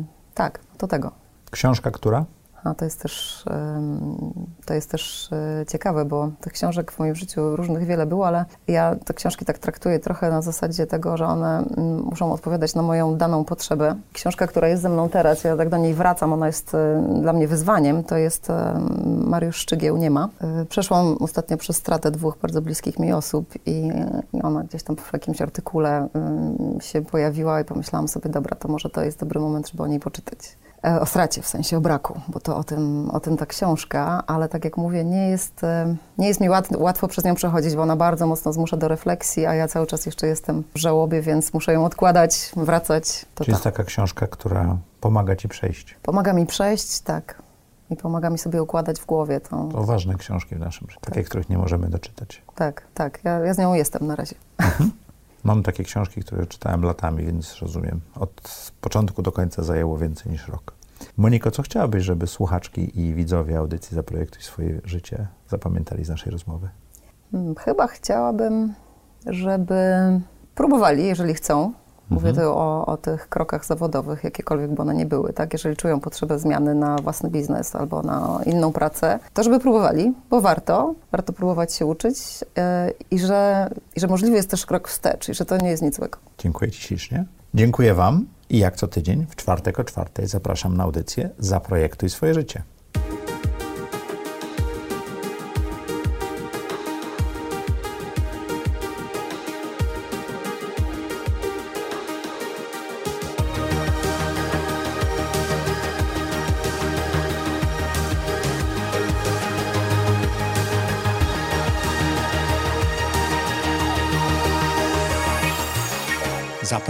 [0.00, 0.04] y,
[0.34, 1.10] tak, to tego.
[1.50, 2.24] Książka, która?
[2.64, 3.44] A to jest też,
[4.66, 5.30] to jest też
[5.62, 9.44] y, ciekawe, bo tych książek w moim życiu różnych wiele było, ale ja te książki
[9.44, 13.96] tak traktuję trochę na zasadzie tego, że one mm, muszą odpowiadać na moją daną potrzebę.
[14.12, 16.78] Książka, która jest ze mną teraz, ja tak do niej wracam, ona jest y,
[17.20, 18.52] dla mnie wyzwaniem, to jest y,
[19.06, 20.28] Mariusz Szczygieł Nie ma.
[20.68, 23.90] Przeszłam ostatnio przez stratę dwóch bardzo bliskich mi osób i,
[24.42, 26.08] ona gdzieś tam w jakimś artykule
[26.80, 30.00] się pojawiła i pomyślałam sobie, dobra, to może to jest dobry moment, żeby o niej
[30.00, 30.38] poczytać.
[30.84, 34.22] E, O stracie, w sensie o braku, bo to o tym, o tym ta książka,
[34.26, 37.74] ale tak jak mówię, nie jest, e, nie jest mi łat, łatwo przez nią przechodzić,
[37.76, 41.22] bo ona bardzo mocno zmusza do refleksji, a ja cały czas jeszcze jestem w żałobie,
[41.22, 43.26] więc muszę ją odkładać, wracać.
[43.34, 43.48] To Czyli tak.
[43.48, 45.96] jest taka książka, która pomaga ci przejść.
[46.02, 47.42] Pomaga mi przejść, tak.
[47.90, 49.68] I pomaga mi sobie układać w głowie tą.
[49.68, 51.26] To ważne książki w naszym życiu, takie, Tak.
[51.28, 52.42] których nie możemy doczytać.
[52.54, 53.20] Tak, tak.
[53.24, 54.34] Ja, ja z nią jestem na razie.
[55.44, 58.00] Mam takie książki, które czytałem latami, więc rozumiem.
[58.14, 60.74] Od początku do końca zajęło więcej niż rok.
[61.16, 66.68] Moniko, co chciałabyś, żeby słuchaczki i widzowie audycji Zaprojektuj swoje życie zapamiętali z naszej rozmowy?
[67.32, 68.74] Hmm, Chyba chciałabym,
[69.26, 69.74] żeby
[70.54, 71.72] próbowali, jeżeli chcą.
[72.12, 75.52] Mówię tu o, o tych krokach zawodowych, jakiekolwiek by one nie były, tak?
[75.52, 80.40] Jeżeli czują potrzebę zmiany na własny biznes albo na inną pracę, to żeby próbowali, bo
[80.40, 82.62] warto, warto próbować się uczyć yy,
[83.10, 85.96] i, że, i że możliwy jest też krok wstecz i że to nie jest nic
[85.96, 86.18] złego.
[86.38, 87.24] Dziękuję Ci ślicznie.
[87.54, 92.34] Dziękuję Wam i jak co tydzień, w czwartek o czwartej zapraszam na audycję Zaprojektuj swoje
[92.34, 92.62] życie.